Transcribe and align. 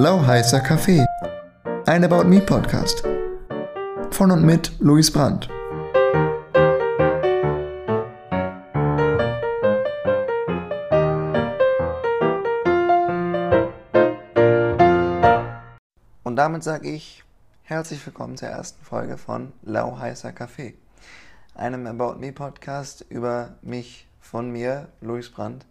Lauheißer 0.00 0.60
Kaffee. 0.60 1.04
Ein 1.86 2.04
About 2.04 2.22
Me 2.22 2.40
Podcast. 2.40 3.02
Von 4.12 4.30
und 4.30 4.44
mit 4.44 4.70
Luis 4.78 5.12
Brandt. 5.12 5.48
Und 16.22 16.36
damit 16.36 16.62
sage 16.62 16.88
ich 16.88 17.24
herzlich 17.64 18.06
willkommen 18.06 18.36
zur 18.36 18.50
ersten 18.50 18.84
Folge 18.84 19.18
von 19.18 19.52
Lauheißer 19.62 20.30
Kaffee, 20.30 20.78
einem 21.56 21.88
About 21.88 22.20
Me 22.20 22.32
Podcast 22.32 23.04
über 23.08 23.56
mich, 23.62 24.06
von 24.20 24.52
mir, 24.52 24.86
Luis 25.00 25.28
Brandt. 25.28 25.66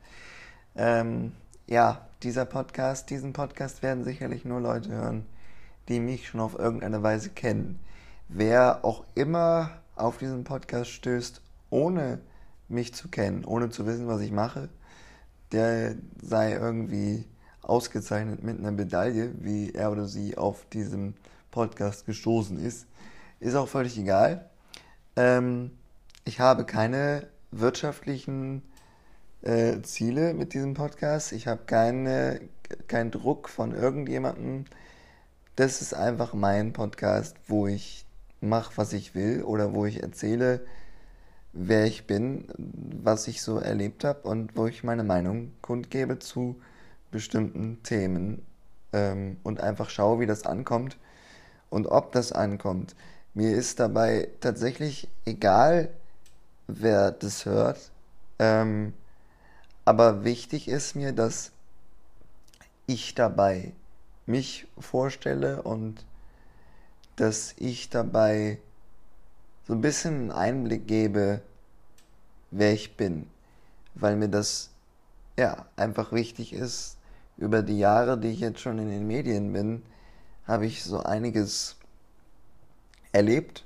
Ähm, 0.75 1.31
ja, 1.67 2.07
dieser 2.23 2.45
Podcast, 2.45 3.09
diesen 3.09 3.33
Podcast 3.33 3.83
werden 3.83 4.05
sicherlich 4.05 4.45
nur 4.45 4.61
Leute 4.61 4.89
hören, 4.89 5.25
die 5.89 5.99
mich 5.99 6.27
schon 6.27 6.39
auf 6.39 6.57
irgendeine 6.57 7.03
Weise 7.03 7.29
kennen. 7.29 7.79
Wer 8.29 8.85
auch 8.85 9.03
immer 9.15 9.81
auf 9.95 10.17
diesen 10.17 10.45
Podcast 10.45 10.91
stößt, 10.91 11.41
ohne 11.69 12.19
mich 12.69 12.93
zu 12.93 13.09
kennen, 13.09 13.43
ohne 13.43 13.69
zu 13.69 13.85
wissen, 13.85 14.07
was 14.07 14.21
ich 14.21 14.31
mache, 14.31 14.69
der 15.51 15.95
sei 16.21 16.53
irgendwie 16.53 17.25
ausgezeichnet 17.61 18.43
mit 18.43 18.59
einer 18.59 18.71
Medaille, 18.71 19.33
wie 19.39 19.71
er 19.73 19.91
oder 19.91 20.05
sie 20.05 20.37
auf 20.37 20.65
diesem 20.69 21.15
Podcast 21.51 22.05
gestoßen 22.05 22.59
ist. 22.59 22.87
Ist 23.41 23.55
auch 23.55 23.67
völlig 23.67 23.97
egal. 23.97 24.49
Ähm, 25.17 25.71
ich 26.23 26.39
habe 26.39 26.65
keine 26.65 27.27
wirtschaftlichen 27.51 28.63
äh, 29.47 29.81
Ziele 29.81 30.33
mit 30.33 30.53
diesem 30.53 30.73
Podcast. 30.73 31.31
Ich 31.31 31.47
habe 31.47 31.61
keine, 31.65 32.41
keinen 32.87 33.11
Druck 33.11 33.47
von 33.47 33.73
irgendjemandem. 33.73 34.65
Das 35.55 35.81
ist 35.81 35.93
einfach 35.93 36.33
mein 36.33 36.73
Podcast, 36.73 37.37
wo 37.47 37.65
ich 37.65 38.05
mache, 38.41 38.73
was 38.75 38.93
ich 38.93 39.15
will 39.15 39.43
oder 39.43 39.73
wo 39.73 39.85
ich 39.85 40.03
erzähle, 40.03 40.59
wer 41.53 41.85
ich 41.85 42.05
bin, 42.05 42.45
was 42.57 43.27
ich 43.27 43.41
so 43.41 43.57
erlebt 43.57 44.03
habe 44.03 44.27
und 44.27 44.55
wo 44.57 44.67
ich 44.67 44.83
meine 44.83 45.03
Meinung 45.03 45.53
kundgebe 45.61 46.19
zu 46.19 46.59
bestimmten 47.09 47.81
Themen 47.83 48.45
ähm, 48.91 49.37
und 49.43 49.61
einfach 49.61 49.89
schaue, 49.89 50.19
wie 50.19 50.27
das 50.27 50.45
ankommt 50.45 50.97
und 51.69 51.87
ob 51.87 52.11
das 52.11 52.33
ankommt. 52.33 52.95
Mir 53.33 53.55
ist 53.55 53.79
dabei 53.79 54.27
tatsächlich 54.41 55.07
egal, 55.25 55.89
wer 56.67 57.11
das 57.11 57.45
hört. 57.45 57.91
Ähm, 58.39 58.93
aber 59.87 60.25
wichtig 60.25 60.67
ist 60.67 60.97
mir, 60.97 61.13
dass 61.13 61.53
ich 62.87 63.15
dabei 63.15 63.71
mich 64.25 64.67
vorstelle 64.77 65.61
und 65.61 66.05
dass 67.15 67.55
ich 67.55 67.89
dabei 67.89 68.59
so 69.65 69.71
ein 69.71 69.79
bisschen 69.79 70.13
einen 70.13 70.31
Einblick 70.31 70.87
gebe, 70.87 71.39
wer 72.51 72.73
ich 72.73 72.97
bin, 72.97 73.27
weil 73.95 74.17
mir 74.17 74.27
das 74.27 74.71
ja 75.37 75.65
einfach 75.77 76.11
wichtig 76.11 76.51
ist. 76.51 76.97
Über 77.37 77.61
die 77.61 77.79
Jahre, 77.79 78.17
die 78.17 78.31
ich 78.31 78.41
jetzt 78.41 78.59
schon 78.59 78.79
in 78.79 78.89
den 78.89 79.07
Medien 79.07 79.53
bin, 79.53 79.83
habe 80.45 80.65
ich 80.65 80.83
so 80.83 80.99
einiges 80.99 81.77
erlebt, 83.13 83.63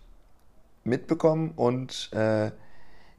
mitbekommen 0.84 1.54
und 1.56 2.14
äh, 2.14 2.52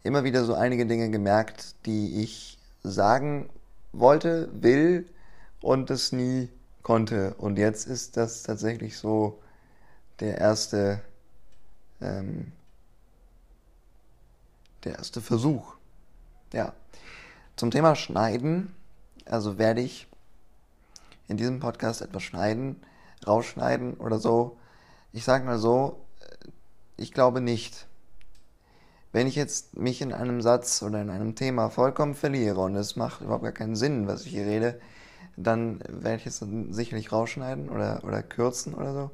immer 0.05 0.23
wieder 0.23 0.45
so 0.45 0.55
einige 0.55 0.87
Dinge 0.87 1.11
gemerkt, 1.11 1.75
die 1.85 2.23
ich 2.23 2.61
sagen 2.83 3.49
wollte, 3.93 4.49
will 4.53 5.09
und 5.61 5.91
es 5.91 6.13
nie 6.13 6.49
konnte. 6.83 7.35
Und 7.35 7.59
jetzt 7.59 7.87
ist 7.87 8.17
das 8.17 8.43
tatsächlich 8.43 8.99
so 8.99 9.41
der 10.21 10.39
erste, 10.39 11.01
ähm, 12.01 12.53
der 14.85 14.97
erste 14.97 15.21
Versuch. 15.21 15.75
Ja. 16.53 16.73
Zum 17.57 17.71
Thema 17.71 17.95
Schneiden, 17.95 18.75
also 19.27 19.59
werde 19.59 19.83
ich 19.83 20.09
in 21.29 21.37
diesem 21.37 21.61
Podcast 21.61 22.03
etwas 22.03 22.23
schneiden, 22.23 22.83
rausschneiden 23.27 23.95
oder 23.95 24.19
so. 24.19 24.59
Ich 25.13 25.25
sage 25.25 25.45
mal 25.45 25.59
so, 25.59 26.01
ich 26.97 27.13
glaube 27.13 27.41
nicht 27.41 27.87
wenn 29.13 29.27
ich 29.27 29.37
jetzt 29.37 29.77
mich 29.77 30.01
in 30.01 30.13
einem 30.13 30.41
Satz 30.41 30.83
oder 30.83 31.01
in 31.01 31.11
einem 31.11 31.35
Thema 31.35 31.69
vollkommen 31.69 32.15
verliere 32.15 32.61
und 32.61 32.75
es 32.75 32.97
macht 32.97 33.21
überhaupt 33.21 33.45
gar 33.45 33.53
keinen 33.53 33.77
Sinn, 33.77 34.07
was 34.07 34.25
ich 34.25 34.33
hier 34.33 34.47
rede, 34.47 34.81
dann 35.37 35.81
werde 35.87 36.17
ich 36.17 36.27
es 36.27 36.45
sicherlich 36.71 37.13
rausschneiden 37.13 37.69
oder, 37.69 38.03
oder 38.05 38.23
kürzen 38.23 38.75
oder 38.75 38.93
so. 38.95 39.11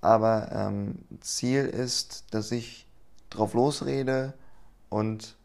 Aber 0.00 0.50
ähm, 0.52 0.98
Ziel 1.20 1.66
ist, 1.66 2.24
dass 2.30 2.52
ich 2.52 2.86
drauf 3.30 3.52
losrede 3.54 4.32
und 4.88 5.36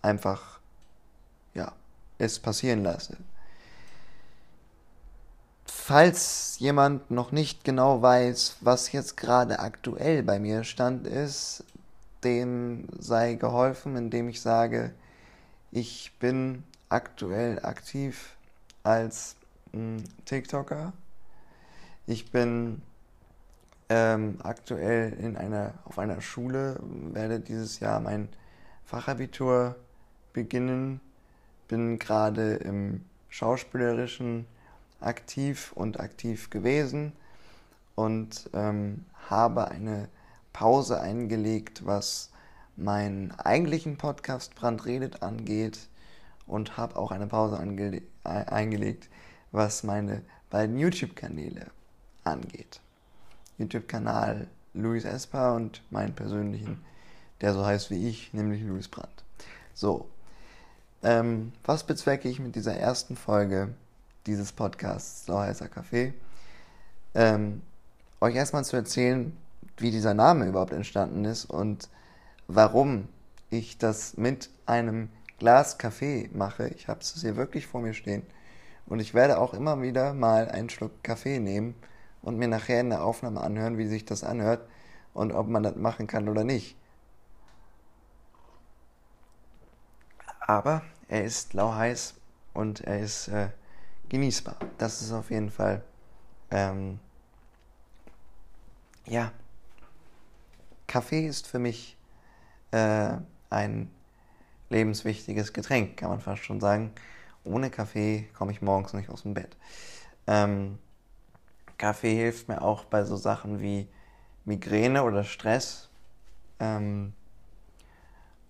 einfach 0.00 0.60
ja, 1.54 1.72
es 2.18 2.38
passieren 2.38 2.82
lasse. 2.82 3.16
Falls 5.66 6.58
jemand 6.58 7.10
noch 7.10 7.32
nicht 7.32 7.64
genau 7.64 8.00
weiß, 8.00 8.56
was 8.60 8.92
jetzt 8.92 9.16
gerade 9.16 9.58
aktuell 9.58 10.22
bei 10.22 10.38
mir 10.38 10.62
Stand 10.64 11.06
ist, 11.06 11.64
dem 12.24 12.88
sei 12.98 13.34
geholfen, 13.34 13.96
indem 13.96 14.28
ich 14.28 14.40
sage, 14.40 14.92
ich 15.70 16.12
bin 16.18 16.64
aktuell 16.88 17.64
aktiv 17.64 18.36
als 18.82 19.36
hm, 19.72 20.02
TikToker. 20.24 20.92
Ich 22.06 22.30
bin 22.30 22.82
ähm, 23.88 24.38
aktuell 24.42 25.12
in 25.12 25.36
einer, 25.36 25.74
auf 25.84 25.98
einer 25.98 26.20
Schule, 26.20 26.78
werde 27.12 27.40
dieses 27.40 27.80
Jahr 27.80 28.00
mein 28.00 28.28
Fachabitur 28.84 29.76
beginnen, 30.32 31.00
bin 31.68 31.98
gerade 31.98 32.54
im 32.54 33.04
Schauspielerischen 33.28 34.46
aktiv 35.00 35.72
und 35.74 36.00
aktiv 36.00 36.50
gewesen 36.50 37.12
und 37.94 38.50
ähm, 38.52 39.04
habe 39.28 39.70
eine 39.70 40.08
Pause 40.52 41.00
eingelegt, 41.00 41.86
was 41.86 42.30
meinen 42.76 43.32
eigentlichen 43.32 43.96
Podcast 43.96 44.54
Brand 44.54 44.84
redet 44.86 45.22
angeht 45.22 45.78
und 46.46 46.76
habe 46.76 46.96
auch 46.96 47.10
eine 47.10 47.26
Pause 47.26 47.58
eingelegt, 48.24 49.08
was 49.52 49.82
meine 49.82 50.22
beiden 50.50 50.78
YouTube-Kanäle 50.78 51.66
angeht. 52.24 52.80
YouTube-Kanal 53.58 54.48
Luis 54.74 55.04
Esper 55.04 55.54
und 55.54 55.82
meinen 55.90 56.14
persönlichen, 56.14 56.84
der 57.40 57.52
so 57.54 57.64
heißt 57.64 57.90
wie 57.90 58.08
ich, 58.08 58.32
nämlich 58.32 58.62
Luis 58.62 58.88
Brandt. 58.88 59.24
So, 59.74 60.08
ähm, 61.02 61.52
was 61.64 61.84
bezwecke 61.84 62.28
ich 62.28 62.40
mit 62.40 62.56
dieser 62.56 62.74
ersten 62.74 63.16
Folge 63.16 63.74
dieses 64.26 64.52
Podcasts 64.52 65.26
Sauheißer 65.26 65.68
Kaffee? 65.68 66.14
Ähm, 67.14 67.62
euch 68.20 68.34
erstmal 68.34 68.64
zu 68.64 68.76
erzählen, 68.76 69.36
wie 69.80 69.90
dieser 69.90 70.14
Name 70.14 70.46
überhaupt 70.46 70.72
entstanden 70.72 71.24
ist 71.24 71.44
und 71.44 71.88
warum 72.48 73.08
ich 73.50 73.78
das 73.78 74.16
mit 74.16 74.50
einem 74.66 75.10
Glas 75.38 75.78
Kaffee 75.78 76.28
mache. 76.32 76.68
Ich 76.68 76.88
habe 76.88 77.00
es 77.00 77.18
hier 77.20 77.36
wirklich 77.36 77.66
vor 77.66 77.80
mir 77.80 77.94
stehen. 77.94 78.22
Und 78.86 79.00
ich 79.00 79.14
werde 79.14 79.38
auch 79.38 79.54
immer 79.54 79.80
wieder 79.80 80.14
mal 80.14 80.48
einen 80.48 80.68
Schluck 80.68 81.02
Kaffee 81.02 81.38
nehmen 81.38 81.74
und 82.22 82.36
mir 82.36 82.48
nachher 82.48 82.80
in 82.80 82.90
der 82.90 83.04
Aufnahme 83.04 83.40
anhören, 83.40 83.78
wie 83.78 83.86
sich 83.86 84.04
das 84.04 84.24
anhört 84.24 84.68
und 85.14 85.32
ob 85.32 85.48
man 85.48 85.62
das 85.62 85.76
machen 85.76 86.06
kann 86.06 86.28
oder 86.28 86.44
nicht. 86.44 86.76
Aber 90.40 90.82
er 91.08 91.24
ist 91.24 91.54
lauheiß 91.54 92.14
und 92.52 92.80
er 92.80 93.00
ist 93.00 93.28
äh, 93.28 93.48
genießbar. 94.08 94.56
Das 94.78 95.00
ist 95.00 95.12
auf 95.12 95.30
jeden 95.30 95.50
Fall 95.50 95.82
ähm, 96.50 96.98
ja 99.06 99.32
Kaffee 100.90 101.24
ist 101.24 101.46
für 101.46 101.60
mich 101.60 101.96
äh, 102.72 103.12
ein 103.48 103.90
lebenswichtiges 104.70 105.52
Getränk, 105.52 105.96
kann 105.96 106.10
man 106.10 106.20
fast 106.20 106.42
schon 106.42 106.58
sagen. 106.58 106.90
Ohne 107.44 107.70
Kaffee 107.70 108.28
komme 108.36 108.50
ich 108.50 108.60
morgens 108.60 108.92
nicht 108.92 109.08
aus 109.08 109.22
dem 109.22 109.32
Bett. 109.32 109.56
Ähm, 110.26 110.80
Kaffee 111.78 112.16
hilft 112.16 112.48
mir 112.48 112.60
auch 112.60 112.86
bei 112.86 113.04
so 113.04 113.14
Sachen 113.14 113.60
wie 113.60 113.86
Migräne 114.44 115.04
oder 115.04 115.22
Stress. 115.22 115.88
Ähm, 116.58 117.12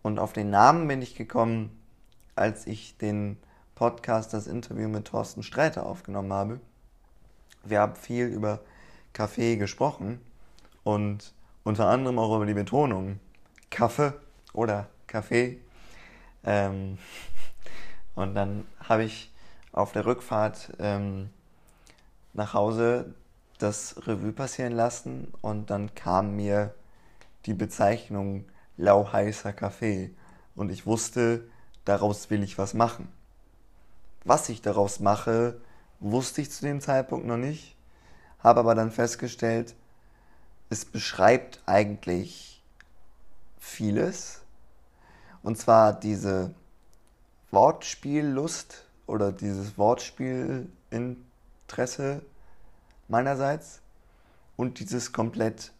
und 0.00 0.19
auf 0.19 0.32
den 0.32 0.48
Namen 0.48 0.88
bin 0.88 1.02
ich 1.02 1.16
gekommen, 1.16 1.78
als 2.36 2.66
ich 2.66 2.96
den 2.96 3.36
Podcast, 3.75 4.32
das 4.32 4.46
Interview 4.46 4.88
mit 4.88 5.08
Thorsten 5.08 5.43
Sträter 5.43 5.84
aufgenommen 5.84 6.32
habe. 6.32 6.60
Wir 7.64 7.81
haben 7.81 7.96
viel 7.96 8.28
über 8.28 8.60
Kaffee 9.12 9.56
gesprochen 9.56 10.22
und 10.84 11.34
unter 11.70 11.87
anderem 11.87 12.19
auch 12.19 12.34
über 12.34 12.46
die 12.46 12.55
Betonung 12.55 13.20
Kaffee 13.70 14.12
oder 14.52 14.88
Kaffee. 15.06 15.61
Ähm, 16.43 16.99
und 18.17 18.34
dann 18.34 18.67
habe 18.81 19.05
ich 19.05 19.32
auf 19.70 19.93
der 19.93 20.05
Rückfahrt 20.05 20.72
ähm, 20.81 21.31
nach 22.32 22.55
Hause 22.55 23.14
das 23.58 24.05
Revue 24.08 24.32
passieren 24.32 24.72
lassen 24.72 25.32
und 25.43 25.70
dann 25.70 25.94
kam 25.94 26.34
mir 26.34 26.75
die 27.46 27.55
Bezeichnung 27.55 28.46
lauheißer 28.76 29.52
Kaffee 29.52 30.11
und 30.56 30.72
ich 30.72 30.87
wusste, 30.87 31.44
daraus 31.84 32.31
will 32.31 32.43
ich 32.43 32.58
was 32.58 32.75
machen. 32.75 33.06
Was 34.25 34.49
ich 34.49 34.61
daraus 34.61 34.99
mache, 34.99 35.61
wusste 36.00 36.40
ich 36.40 36.50
zu 36.50 36.64
dem 36.64 36.81
Zeitpunkt 36.81 37.26
noch 37.26 37.37
nicht, 37.37 37.76
habe 38.40 38.58
aber 38.58 38.75
dann 38.75 38.90
festgestellt, 38.90 39.76
es 40.70 40.84
beschreibt 40.84 41.61
eigentlich 41.67 42.62
vieles. 43.58 44.43
Und 45.43 45.58
zwar 45.58 45.93
diese 45.93 46.55
Wortspiellust 47.50 48.87
oder 49.06 49.32
dieses 49.32 49.76
Wortspielinteresse 49.76 52.22
meinerseits 53.08 53.81
und 54.56 54.78
dieses 54.78 55.12
komplett 55.12 55.72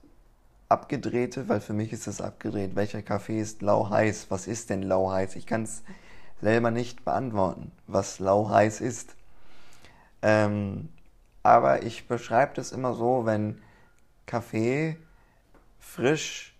abgedrehte, 0.69 1.49
weil 1.49 1.61
für 1.61 1.73
mich 1.73 1.93
ist 1.93 2.09
das 2.09 2.21
abgedreht. 2.21 2.75
Welcher 2.75 3.03
Kaffee 3.03 3.41
ist 3.41 3.63
lau 3.63 3.91
heiß? 3.91 4.27
Was 4.31 4.49
ist 4.49 4.71
denn 4.71 4.83
lau 4.83 5.11
heiß? 5.11 5.37
Ich 5.37 5.47
kann 5.47 5.63
es 5.63 5.83
selber 6.41 6.71
nicht 6.71 7.05
beantworten, 7.05 7.71
was 7.87 8.19
lau 8.19 8.49
heiß 8.49 8.81
ist. 8.81 9.15
Ähm, 10.23 10.89
aber 11.43 11.83
ich 11.85 12.09
beschreibe 12.09 12.53
das 12.55 12.73
immer 12.73 12.95
so, 12.95 13.27
wenn 13.27 13.61
Kaffee 14.31 14.97
frisch 15.81 16.55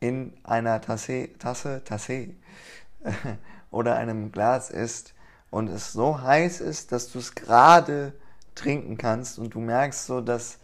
in 0.00 0.32
einer 0.42 0.80
Tasse, 0.80 1.28
Tasse, 1.38 1.84
Tasse 1.84 2.30
oder 3.70 3.94
einem 3.94 4.32
Glas 4.32 4.68
ist 4.68 5.14
und 5.52 5.68
es 5.68 5.92
so 5.92 6.20
heiß 6.20 6.60
ist, 6.60 6.90
dass 6.90 7.12
du 7.12 7.20
es 7.20 7.36
gerade 7.36 8.14
trinken 8.56 8.98
kannst 8.98 9.38
und 9.38 9.54
du 9.54 9.60
merkst 9.60 10.06
so, 10.06 10.20
dass 10.20 10.58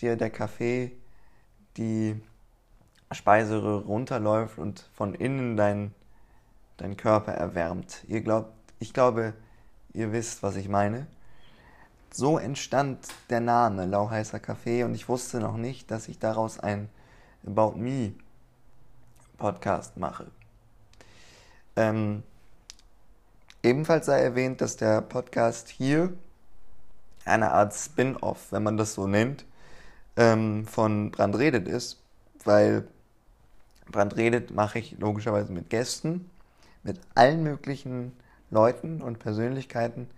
dir 0.00 0.14
der 0.14 0.30
Kaffee 0.30 0.92
die 1.76 2.22
Speiseröhre 3.10 3.84
runterläuft 3.84 4.56
und 4.56 4.88
von 4.94 5.16
innen 5.16 5.56
dein, 5.56 5.92
dein 6.76 6.96
Körper 6.96 7.32
erwärmt. 7.32 8.04
Ihr 8.06 8.20
glaubt, 8.20 8.52
ich 8.78 8.94
glaube, 8.94 9.34
ihr 9.94 10.12
wisst, 10.12 10.44
was 10.44 10.54
ich 10.54 10.68
meine. 10.68 11.08
So 12.14 12.36
entstand 12.36 13.08
der 13.30 13.40
Name 13.40 13.86
Lauheißer 13.86 14.38
Kaffee 14.38 14.84
und 14.84 14.94
ich 14.94 15.08
wusste 15.08 15.40
noch 15.40 15.56
nicht, 15.56 15.90
dass 15.90 16.08
ich 16.08 16.18
daraus 16.18 16.60
ein 16.60 16.90
About 17.46 17.76
Me 17.76 18.12
Podcast 19.38 19.96
mache. 19.96 20.26
Ähm, 21.74 22.22
ebenfalls 23.62 24.04
sei 24.04 24.20
erwähnt, 24.20 24.60
dass 24.60 24.76
der 24.76 25.00
Podcast 25.00 25.70
hier 25.70 26.12
eine 27.24 27.50
Art 27.50 27.72
Spin-off, 27.74 28.52
wenn 28.52 28.62
man 28.62 28.76
das 28.76 28.92
so 28.92 29.06
nennt, 29.06 29.46
ähm, 30.16 30.66
von 30.66 31.12
Brand 31.12 31.38
redet 31.38 31.66
ist, 31.66 31.98
weil 32.44 32.86
Brand 33.90 34.16
redet 34.16 34.50
mache 34.50 34.80
ich 34.80 34.98
logischerweise 34.98 35.50
mit 35.50 35.70
Gästen, 35.70 36.30
mit 36.82 37.00
allen 37.14 37.42
möglichen 37.42 38.12
Leuten 38.50 39.00
und 39.00 39.18
Persönlichkeiten 39.18 40.10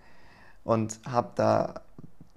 und 0.65 0.99
habe 1.05 1.29
da 1.35 1.75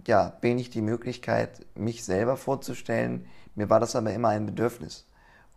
ja 0.06 0.34
wenig 0.42 0.70
die 0.70 0.82
Möglichkeit, 0.82 1.66
mich 1.74 2.04
selber 2.04 2.36
vorzustellen. 2.36 3.26
Mir 3.56 3.68
war 3.68 3.80
das 3.80 3.96
aber 3.96 4.12
immer 4.12 4.28
ein 4.28 4.46
Bedürfnis 4.46 5.06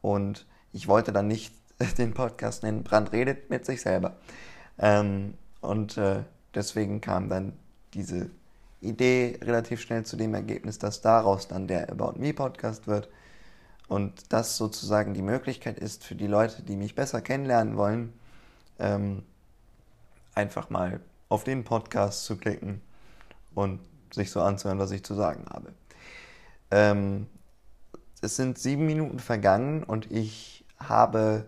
und 0.01 0.47
ich 0.73 0.87
wollte 0.87 1.13
dann 1.13 1.27
nicht 1.27 1.53
den 1.99 2.15
Podcast 2.15 2.63
nennen, 2.63 2.83
Brand 2.83 3.11
redet 3.11 3.51
mit 3.51 3.65
sich 3.65 3.81
selber. 3.81 4.17
Ähm, 4.79 5.35
und 5.59 5.97
äh, 5.97 6.23
deswegen 6.55 7.01
kam 7.01 7.29
dann 7.29 7.53
diese 7.93 8.31
Idee 8.79 9.37
relativ 9.43 9.81
schnell 9.81 10.05
zu 10.05 10.15
dem 10.15 10.33
Ergebnis, 10.33 10.79
dass 10.79 11.01
daraus 11.01 11.47
dann 11.47 11.67
der 11.67 11.91
About 11.91 12.19
Me 12.19 12.33
Podcast 12.33 12.87
wird 12.87 13.09
und 13.87 14.31
das 14.33 14.57
sozusagen 14.57 15.13
die 15.13 15.21
Möglichkeit 15.21 15.77
ist 15.77 16.03
für 16.03 16.15
die 16.15 16.27
Leute, 16.27 16.63
die 16.63 16.77
mich 16.77 16.95
besser 16.95 17.21
kennenlernen 17.21 17.75
wollen, 17.75 18.13
ähm, 18.79 19.23
einfach 20.33 20.69
mal 20.69 21.01
auf 21.31 21.45
den 21.45 21.63
Podcast 21.63 22.25
zu 22.25 22.35
klicken 22.35 22.81
und 23.55 23.79
sich 24.13 24.31
so 24.31 24.41
anzuhören, 24.41 24.79
was 24.79 24.91
ich 24.91 25.05
zu 25.05 25.13
sagen 25.13 25.45
habe. 25.49 25.73
Ähm, 26.69 27.27
es 28.21 28.35
sind 28.35 28.59
sieben 28.59 28.85
Minuten 28.85 29.17
vergangen 29.17 29.83
und 29.83 30.11
ich 30.11 30.65
habe 30.77 31.45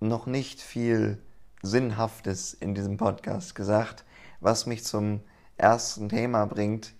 noch 0.00 0.26
nicht 0.26 0.60
viel 0.60 1.22
Sinnhaftes 1.62 2.52
in 2.52 2.74
diesem 2.74 2.96
Podcast 2.96 3.54
gesagt, 3.54 4.04
was 4.40 4.66
mich 4.66 4.84
zum 4.84 5.20
ersten 5.56 6.08
Thema 6.08 6.44
bringt. 6.46 6.94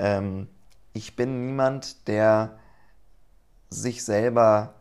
Ähm, 0.00 0.48
ich 0.94 1.14
bin 1.14 1.46
niemand, 1.46 2.08
der 2.08 2.58
sich 3.70 4.04
selber 4.04 4.74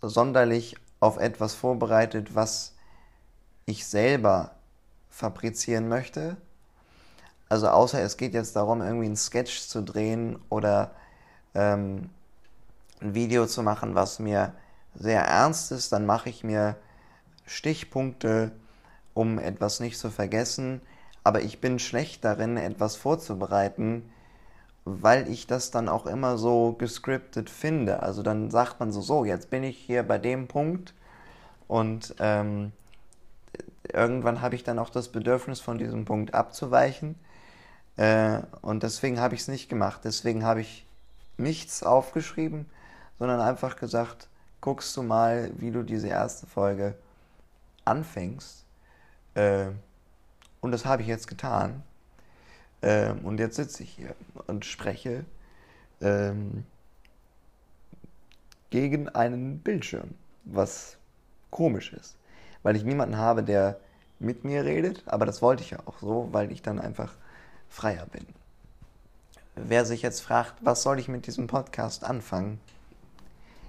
sonderlich 0.00 0.76
auf 1.00 1.18
etwas 1.18 1.54
vorbereitet, 1.54 2.36
was 2.36 2.76
ich 3.66 3.84
selber 3.84 4.54
fabrizieren 5.10 5.88
möchte. 5.88 6.36
Also 7.48 7.68
außer 7.68 8.00
es 8.00 8.16
geht 8.16 8.34
jetzt 8.34 8.56
darum, 8.56 8.80
irgendwie 8.80 9.06
einen 9.06 9.16
Sketch 9.16 9.60
zu 9.62 9.82
drehen 9.82 10.38
oder 10.48 10.92
ähm, 11.54 12.10
ein 13.00 13.14
Video 13.14 13.46
zu 13.46 13.62
machen, 13.62 13.94
was 13.94 14.18
mir 14.18 14.54
sehr 14.94 15.22
ernst 15.22 15.72
ist, 15.72 15.92
dann 15.92 16.06
mache 16.06 16.28
ich 16.28 16.44
mir 16.44 16.76
Stichpunkte, 17.46 18.52
um 19.14 19.38
etwas 19.38 19.80
nicht 19.80 19.98
zu 19.98 20.10
vergessen 20.10 20.80
aber 21.24 21.42
ich 21.42 21.60
bin 21.60 21.78
schlecht 21.78 22.24
darin, 22.24 22.56
etwas 22.56 22.96
vorzubereiten, 22.96 24.10
weil 24.84 25.28
ich 25.28 25.46
das 25.46 25.70
dann 25.70 25.88
auch 25.88 26.06
immer 26.06 26.38
so 26.38 26.72
gescriptet 26.72 27.50
finde. 27.50 28.02
Also 28.02 28.22
dann 28.22 28.50
sagt 28.50 28.80
man 28.80 28.92
so, 28.92 29.00
so, 29.00 29.24
jetzt 29.24 29.50
bin 29.50 29.62
ich 29.62 29.76
hier 29.76 30.02
bei 30.02 30.18
dem 30.18 30.48
Punkt 30.48 30.94
und 31.68 32.14
ähm, 32.18 32.72
irgendwann 33.94 34.40
habe 34.40 34.54
ich 34.54 34.64
dann 34.64 34.78
auch 34.78 34.90
das 34.90 35.08
Bedürfnis, 35.08 35.60
von 35.60 35.78
diesem 35.78 36.04
Punkt 36.04 36.34
abzuweichen. 36.34 37.16
Äh, 37.96 38.40
und 38.62 38.82
deswegen 38.82 39.20
habe 39.20 39.34
ich 39.34 39.42
es 39.42 39.48
nicht 39.48 39.68
gemacht. 39.68 40.00
Deswegen 40.04 40.44
habe 40.44 40.60
ich 40.60 40.86
nichts 41.36 41.82
aufgeschrieben, 41.82 42.66
sondern 43.18 43.40
einfach 43.40 43.76
gesagt, 43.76 44.28
guckst 44.60 44.96
du 44.96 45.02
mal, 45.02 45.50
wie 45.56 45.70
du 45.70 45.82
diese 45.82 46.08
erste 46.08 46.46
Folge 46.46 46.94
anfängst. 47.84 48.64
Äh, 49.34 49.68
und 50.60 50.72
das 50.72 50.84
habe 50.84 51.02
ich 51.02 51.08
jetzt 51.08 51.26
getan. 51.26 51.82
Ähm, 52.82 53.24
und 53.24 53.38
jetzt 53.38 53.56
sitze 53.56 53.82
ich 53.82 53.90
hier 53.90 54.14
und 54.46 54.64
spreche 54.64 55.24
ähm, 56.00 56.64
gegen 58.70 59.08
einen 59.08 59.58
Bildschirm, 59.58 60.14
was 60.44 60.96
komisch 61.50 61.92
ist. 61.92 62.16
Weil 62.62 62.76
ich 62.76 62.84
niemanden 62.84 63.16
habe, 63.16 63.42
der 63.42 63.78
mit 64.18 64.44
mir 64.44 64.64
redet, 64.64 65.02
aber 65.06 65.26
das 65.26 65.40
wollte 65.42 65.62
ich 65.62 65.70
ja 65.70 65.78
auch 65.86 65.98
so, 65.98 66.28
weil 66.32 66.52
ich 66.52 66.62
dann 66.62 66.78
einfach 66.78 67.14
freier 67.68 68.06
bin. 68.06 68.26
Wer 69.56 69.84
sich 69.84 70.02
jetzt 70.02 70.20
fragt, 70.20 70.54
was 70.60 70.82
soll 70.82 70.98
ich 70.98 71.08
mit 71.08 71.26
diesem 71.26 71.46
Podcast 71.46 72.04
anfangen? 72.04 72.60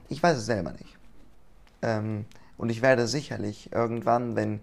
Ich 0.10 0.21
weiß 0.21 0.38
es 0.38 0.45
selber 0.45 0.71
nicht. 0.74 0.98
Ähm, 1.81 2.25
und 2.57 2.69
ich 2.69 2.81
werde 2.81 3.07
sicherlich 3.07 3.71
irgendwann, 3.71 4.36
wenn 4.36 4.60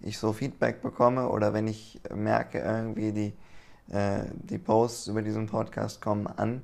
ich 0.00 0.18
so 0.18 0.32
Feedback 0.32 0.82
bekomme 0.82 1.28
oder 1.28 1.52
wenn 1.52 1.66
ich 1.66 2.00
merke, 2.14 2.58
irgendwie 2.58 3.12
die, 3.12 3.32
äh, 3.94 4.24
die 4.32 4.58
Posts 4.58 5.08
über 5.08 5.22
diesen 5.22 5.46
Podcast 5.46 6.00
kommen 6.00 6.26
an, 6.26 6.62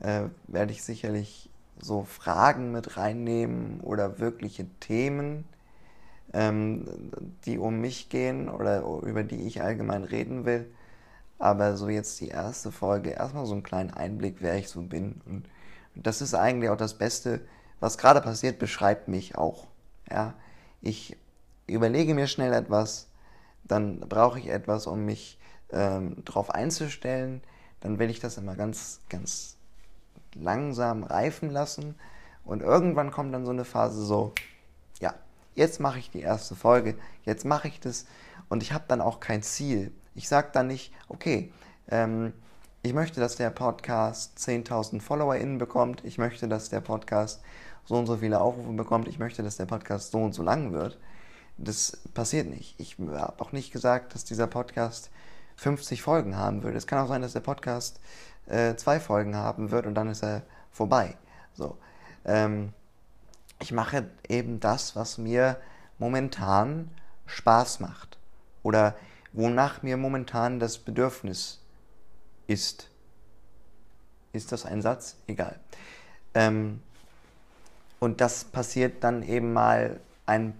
äh, 0.00 0.24
werde 0.46 0.72
ich 0.72 0.82
sicherlich 0.82 1.50
so 1.80 2.04
Fragen 2.04 2.72
mit 2.72 2.96
reinnehmen 2.96 3.80
oder 3.80 4.18
wirkliche 4.18 4.66
Themen, 4.80 5.44
ähm, 6.32 6.86
die 7.44 7.58
um 7.58 7.80
mich 7.80 8.08
gehen 8.08 8.48
oder 8.48 8.82
über 9.02 9.22
die 9.22 9.46
ich 9.46 9.62
allgemein 9.62 10.04
reden 10.04 10.44
will. 10.44 10.70
Aber 11.38 11.76
so 11.76 11.88
jetzt 11.88 12.20
die 12.20 12.28
erste 12.28 12.72
Folge, 12.72 13.10
erstmal 13.10 13.46
so 13.46 13.52
einen 13.52 13.62
kleinen 13.62 13.92
Einblick, 13.92 14.36
wer 14.40 14.56
ich 14.56 14.68
so 14.68 14.82
bin. 14.82 15.20
Und 15.24 15.46
das 15.94 16.20
ist 16.20 16.34
eigentlich 16.34 16.70
auch 16.70 16.76
das 16.76 16.94
Beste, 16.94 17.40
was 17.80 17.98
gerade 17.98 18.20
passiert, 18.20 18.58
beschreibt 18.58 19.08
mich 19.08 19.36
auch. 19.38 19.68
Ja, 20.10 20.34
ich 20.80 21.16
überlege 21.66 22.14
mir 22.14 22.26
schnell 22.26 22.52
etwas, 22.52 23.08
dann 23.64 24.00
brauche 24.00 24.38
ich 24.38 24.48
etwas, 24.48 24.86
um 24.86 25.04
mich 25.04 25.38
ähm, 25.70 26.16
darauf 26.24 26.50
einzustellen. 26.50 27.42
Dann 27.80 27.98
will 27.98 28.10
ich 28.10 28.18
das 28.18 28.38
immer 28.38 28.56
ganz, 28.56 29.00
ganz 29.08 29.56
langsam 30.34 31.04
reifen 31.04 31.50
lassen. 31.50 31.94
Und 32.44 32.62
irgendwann 32.62 33.10
kommt 33.10 33.34
dann 33.34 33.44
so 33.44 33.52
eine 33.52 33.64
Phase 33.64 34.04
so, 34.04 34.32
jetzt 35.58 35.80
mache 35.80 35.98
ich 35.98 36.10
die 36.10 36.20
erste 36.20 36.54
Folge, 36.54 36.96
jetzt 37.24 37.44
mache 37.44 37.68
ich 37.68 37.80
das 37.80 38.06
und 38.48 38.62
ich 38.62 38.72
habe 38.72 38.84
dann 38.88 39.00
auch 39.00 39.20
kein 39.20 39.42
Ziel. 39.42 39.92
Ich 40.14 40.28
sage 40.28 40.50
dann 40.52 40.68
nicht, 40.68 40.94
okay, 41.08 41.52
ähm, 41.90 42.32
ich 42.82 42.94
möchte, 42.94 43.20
dass 43.20 43.36
der 43.36 43.50
Podcast 43.50 44.38
10.000 44.38 45.00
FollowerInnen 45.00 45.58
bekommt, 45.58 46.04
ich 46.04 46.16
möchte, 46.16 46.48
dass 46.48 46.70
der 46.70 46.80
Podcast 46.80 47.42
so 47.84 47.96
und 47.96 48.06
so 48.06 48.18
viele 48.18 48.40
Aufrufe 48.40 48.72
bekommt, 48.72 49.08
ich 49.08 49.18
möchte, 49.18 49.42
dass 49.42 49.56
der 49.56 49.66
Podcast 49.66 50.12
so 50.12 50.18
und 50.18 50.32
so 50.32 50.44
lang 50.44 50.72
wird, 50.72 50.96
das 51.58 51.98
passiert 52.14 52.46
nicht. 52.46 52.78
Ich 52.78 52.96
habe 52.98 53.42
auch 53.42 53.50
nicht 53.50 53.72
gesagt, 53.72 54.14
dass 54.14 54.24
dieser 54.24 54.46
Podcast 54.46 55.10
50 55.56 56.02
Folgen 56.02 56.36
haben 56.36 56.62
würde. 56.62 56.78
Es 56.78 56.86
kann 56.86 57.00
auch 57.00 57.08
sein, 57.08 57.22
dass 57.22 57.32
der 57.32 57.40
Podcast 57.40 58.00
äh, 58.46 58.76
zwei 58.76 59.00
Folgen 59.00 59.34
haben 59.34 59.72
wird 59.72 59.86
und 59.86 59.96
dann 59.96 60.08
ist 60.08 60.22
er 60.22 60.42
vorbei. 60.70 61.16
So. 61.52 61.76
Ähm, 62.24 62.72
ich 63.60 63.72
mache 63.72 64.08
eben 64.28 64.60
das, 64.60 64.96
was 64.96 65.18
mir 65.18 65.56
momentan 65.98 66.90
Spaß 67.26 67.80
macht. 67.80 68.18
Oder 68.62 68.96
wonach 69.32 69.82
mir 69.82 69.96
momentan 69.96 70.60
das 70.60 70.78
Bedürfnis 70.78 71.60
ist. 72.46 72.88
Ist 74.32 74.52
das 74.52 74.66
ein 74.66 74.82
Satz? 74.82 75.16
Egal. 75.26 75.58
Ähm, 76.34 76.80
und 78.00 78.20
das 78.20 78.44
passiert 78.44 79.02
dann 79.02 79.22
eben 79.22 79.52
mal 79.52 80.00
ein 80.26 80.54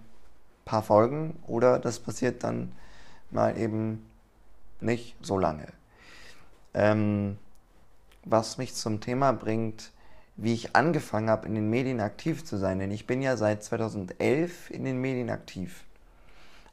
paar 0.65 0.83
Folgen 0.83 1.41
oder 1.47 1.79
das 1.79 1.99
passiert 1.99 2.43
dann 2.43 2.71
mal 3.31 3.57
eben 3.57 4.05
nicht 4.81 5.15
so 5.21 5.37
lange. 5.37 5.67
Ähm, 6.73 7.37
was 8.25 8.57
mich 8.57 8.75
zum 8.75 9.01
Thema 9.01 9.31
bringt, 9.31 9.91
wie 10.41 10.53
ich 10.53 10.75
angefangen 10.75 11.29
habe, 11.29 11.47
in 11.47 11.55
den 11.55 11.69
Medien 11.69 11.99
aktiv 11.99 12.45
zu 12.45 12.57
sein. 12.57 12.79
Denn 12.79 12.91
ich 12.91 13.05
bin 13.05 13.21
ja 13.21 13.35
seit 13.35 13.61
2011 13.63 14.71
in 14.71 14.85
den 14.85 14.99
Medien 14.99 15.29
aktiv. 15.29 15.83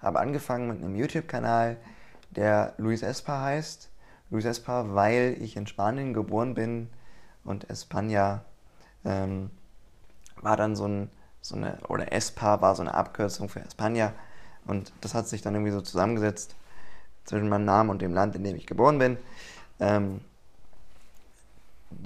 Habe 0.00 0.20
angefangen 0.20 0.68
mit 0.68 0.82
einem 0.82 0.94
YouTube-Kanal, 0.94 1.76
der 2.30 2.74
Luis 2.78 3.02
Espa 3.02 3.42
heißt. 3.42 3.90
Luis 4.30 4.44
Espa, 4.44 4.94
weil 4.94 5.36
ich 5.40 5.56
in 5.56 5.66
Spanien 5.66 6.14
geboren 6.14 6.54
bin 6.54 6.88
und 7.44 7.68
España 7.68 8.40
ähm, 9.04 9.50
war 10.42 10.56
dann 10.56 10.76
so, 10.76 10.86
ein, 10.86 11.10
so 11.40 11.56
eine, 11.56 11.78
oder 11.88 12.12
Espa 12.12 12.60
war 12.60 12.76
so 12.76 12.82
eine 12.82 12.94
Abkürzung 12.94 13.48
für 13.48 13.60
España. 13.60 14.12
Und 14.64 14.92
das 15.00 15.14
hat 15.14 15.26
sich 15.26 15.42
dann 15.42 15.54
irgendwie 15.54 15.72
so 15.72 15.80
zusammengesetzt 15.80 16.54
zwischen 17.24 17.48
meinem 17.48 17.64
Namen 17.64 17.90
und 17.90 18.00
dem 18.00 18.14
Land, 18.14 18.36
in 18.36 18.44
dem 18.44 18.54
ich 18.54 18.66
geboren 18.66 18.98
bin. 18.98 19.16
Ähm, 19.80 20.20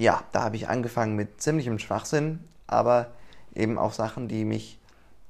ja, 0.00 0.24
da 0.32 0.44
habe 0.44 0.56
ich 0.56 0.66
angefangen 0.66 1.14
mit 1.14 1.42
ziemlichem 1.42 1.78
Schwachsinn, 1.78 2.42
aber 2.66 3.08
eben 3.54 3.76
auch 3.76 3.92
Sachen, 3.92 4.28
die 4.28 4.46
mich 4.46 4.78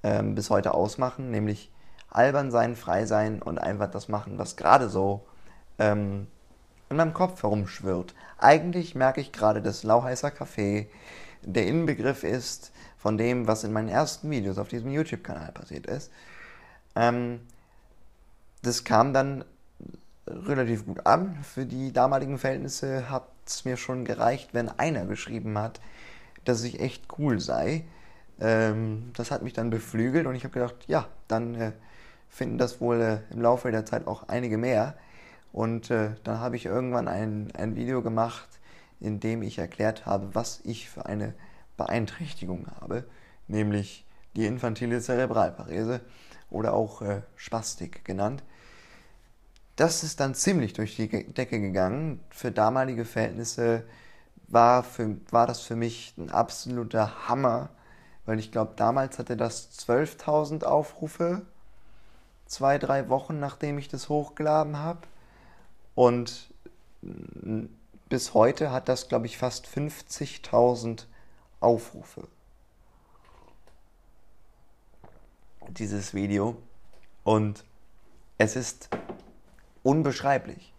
ähm, 0.05 0.37
bis 0.37 0.49
heute 0.49 0.75
ausmachen, 0.75 1.33
nämlich 1.33 1.73
albern 2.09 2.53
sein, 2.53 2.77
frei 2.77 3.05
sein 3.05 3.43
und 3.43 3.59
einfach 3.59 3.91
das 3.91 4.09
machen, 4.09 4.39
was 4.39 4.55
gerade 4.55 4.89
so 4.89 5.27
ähm, 5.81 6.29
in 6.89 6.97
meinem 6.97 7.15
Kopf 7.15 7.43
herumschwirrt. 7.43 8.15
Eigentlich 8.39 8.95
merke 8.95 9.21
ich 9.21 9.33
gerade, 9.33 9.61
dass 9.61 9.83
lauheißer 9.83 10.31
Kaffee 10.31 10.89
der 11.43 11.67
Inbegriff 11.67 12.23
ist 12.23 12.71
von 12.97 13.19
dem, 13.19 13.49
was 13.49 13.65
in 13.65 13.73
meinen 13.73 13.89
ersten 13.89 14.31
Videos 14.31 14.57
auf 14.57 14.69
diesem 14.69 14.93
YouTube-Kanal 14.93 15.51
passiert 15.51 15.87
ist. 15.89 16.13
Ähm, 16.95 17.41
das 18.63 18.85
kam 18.85 19.13
dann 19.15 19.45
relativ 20.29 20.87
gut 20.87 21.07
an. 21.07 21.37
Für 21.43 21.67
die 21.67 21.93
damaligen 21.93 22.39
Verhältnisse 22.39 23.11
hat 23.11 23.25
es 23.51 23.65
mir 23.65 23.77
schon 23.77 24.05
gereicht, 24.05 24.55
wenn 24.55 24.69
einer 24.69 25.07
geschrieben 25.07 25.59
hat, 25.59 25.81
dass 26.45 26.63
ich 26.65 26.81
echt 26.81 27.05
cool 27.19 27.41
sei. 27.41 27.85
Ähm, 28.41 29.11
das 29.15 29.31
hat 29.31 29.43
mich 29.43 29.53
dann 29.53 29.71
beflügelt 29.71 30.27
und 30.27 30.35
ich 30.35 30.45
habe 30.45 30.55
gedacht, 30.55 30.77
ja, 30.87 31.07
dann 31.29 31.55
äh, 31.55 31.73
finden 32.29 32.59
das 32.59 32.81
wohl 32.81 33.01
äh, 33.01 33.33
im 33.33 33.43
Laufe 33.43 33.71
der 33.71 33.85
Zeit 33.85 34.07
auch 34.07 34.29
einige 34.29 34.57
mehr. 34.57 34.97
Und 35.53 35.91
äh, 35.91 36.13
dann 36.25 36.39
habe 36.41 36.57
ich 36.57 36.67
irgendwann 36.67 37.09
ein, 37.09 37.51
ein 37.55 37.77
Video 37.77 38.03
gemacht, 38.03 38.49
in 39.01 39.21
dem 39.21 39.43
ich 39.43 39.59
erklärt 39.59 40.07
habe, 40.07 40.35
was 40.35 40.61
ich 40.65 40.89
für 40.89 41.07
eine 41.07 41.35
Beeinträchtigung 41.77 42.67
habe, 42.81 43.05
nämlich 43.49 44.05
die 44.37 44.47
infantile 44.47 45.01
Zerebralparese 45.01 46.01
oder 46.51 46.75
auch 46.75 47.03
äh, 47.03 47.23
Spastik 47.37 48.05
genannt. 48.05 48.43
Das 49.81 50.03
ist 50.03 50.21
dann 50.21 50.35
ziemlich 50.35 50.75
durch 50.75 50.97
die 50.97 51.09
Decke 51.09 51.59
gegangen. 51.59 52.21
Für 52.29 52.53
damalige 52.53 53.07
Verhältnisse 53.07 53.83
war, 54.47 54.83
für, 54.83 55.17
war 55.31 55.47
das 55.47 55.63
für 55.63 55.75
mich 55.75 56.13
ein 56.19 56.31
absoluter 56.31 57.27
Hammer, 57.29 57.71
weil 58.27 58.39
ich 58.39 58.53
glaube, 58.53 58.75
damals 58.77 59.19
hatte 59.19 59.39
das 59.39 59.71
12.000 59.87 60.65
Aufrufe, 60.65 61.47
zwei, 62.45 62.77
drei 62.77 63.09
Wochen 63.09 63.41
nachdem 63.41 63.79
ich 63.79 63.89
das 63.89 64.11
hochgeladen 64.11 64.77
habe. 64.77 65.01
Und 65.95 66.51
bis 68.11 68.35
heute 68.35 68.73
hat 68.73 68.87
das, 68.91 69.09
glaube 69.09 69.25
ich, 69.25 69.39
fast 69.39 69.67
50.000 69.67 71.07
Aufrufe. 71.61 72.29
Dieses 75.71 76.13
Video. 76.13 76.59
Und 77.25 77.65
es 78.37 78.57
ist 78.57 78.91
unbeschreiblich. 79.83 80.73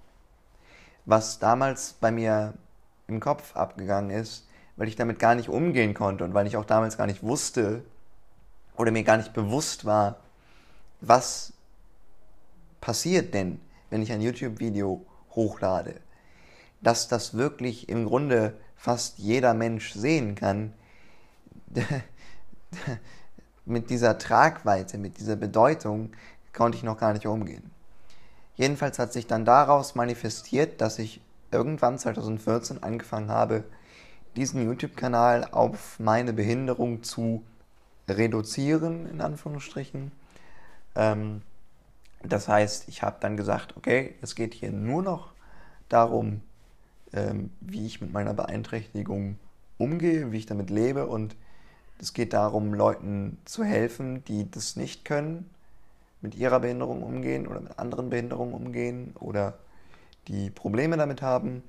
Was 1.06 1.40
damals 1.40 1.94
bei 1.94 2.12
mir 2.12 2.54
im 3.08 3.20
Kopf 3.20 3.56
abgegangen 3.56 4.12
ist, 4.12 4.48
weil 4.78 4.88
ich 4.88 4.96
damit 4.96 5.20
gar 5.20 5.36
nicht 5.36 5.50
umgehen 5.50 5.94
konnte 5.94 6.24
und 6.24 6.34
weil 6.34 6.48
ich 6.48 6.58
auch 6.58 6.66
damals 6.66 6.98
gar 6.98 7.08
nicht 7.08 7.24
wusste 7.24 7.84
oder 8.78 8.92
mir 8.92 9.04
gar 9.04 9.18
nicht 9.18 9.34
bewusst 9.34 9.86
war, 9.86 10.18
was 11.02 11.54
passiert 12.80 13.34
denn, 13.34 13.60
wenn 13.90 14.02
ich 14.02 14.12
ein 14.12 14.22
YouTube-Video 14.22 15.06
hochlade. 15.32 15.96
Dass 16.82 17.08
das 17.08 17.36
wirklich 17.36 17.90
im 17.90 18.06
Grunde 18.06 18.56
fast 18.76 19.20
jeder 19.20 19.54
Mensch 19.54 19.94
sehen 19.94 20.36
kann, 20.36 20.74
mit 23.66 23.90
dieser 23.90 24.18
Tragweite, 24.18 24.98
mit 24.98 25.20
dieser 25.20 25.36
Bedeutung 25.36 26.12
konnte 26.54 26.78
ich 26.78 26.84
noch 26.84 26.98
gar 26.98 27.14
nicht 27.14 27.28
umgehen. 27.28 27.70
Jedenfalls 28.56 29.00
hat 29.00 29.14
sich 29.14 29.28
dann 29.28 29.46
daraus 29.46 29.96
manifestiert, 29.96 30.82
dass 30.82 31.00
ich 31.00 31.22
irgendwann 31.52 31.98
2014 31.98 32.84
angefangen 32.84 33.30
habe, 33.30 33.64
diesen 34.36 34.64
YouTube-Kanal 34.64 35.50
auf 35.52 36.00
meine 36.00 36.34
Behinderung 36.34 37.04
zu 37.04 37.44
reduzieren, 38.08 39.08
in 39.08 39.22
Anführungsstrichen. 39.22 40.12
Ähm, 40.96 41.42
das 42.24 42.48
heißt, 42.48 42.88
ich 42.88 43.04
habe 43.04 43.18
dann 43.20 43.36
gesagt, 43.36 43.76
okay, 43.78 44.16
es 44.22 44.36
geht 44.36 44.54
hier 44.54 44.72
nur 44.72 45.02
noch 45.02 45.32
darum, 45.90 46.42
ähm, 47.14 47.52
wie 47.60 47.86
ich 47.86 48.00
mit 48.00 48.14
meiner 48.14 48.34
Beeinträchtigung 48.34 49.38
umgehe, 49.78 50.32
wie 50.32 50.38
ich 50.38 50.46
damit 50.46 50.70
lebe 50.70 51.08
und 51.08 51.36
es 52.00 52.14
geht 52.14 52.34
darum, 52.34 52.74
Leuten 52.74 53.38
zu 53.46 53.64
helfen, 53.64 54.24
die 54.26 54.50
das 54.50 54.76
nicht 54.76 55.06
können 55.06 55.50
mit 56.22 56.36
ihrer 56.36 56.60
Behinderung 56.60 57.04
umgehen 57.04 57.48
oder 57.48 57.62
mit 57.62 57.78
anderen 57.80 58.10
Behinderungen 58.10 58.54
umgehen 58.54 59.16
oder 59.20 59.56
die 60.28 60.50
Probleme 60.50 60.98
damit 60.98 61.22
haben 61.22 61.64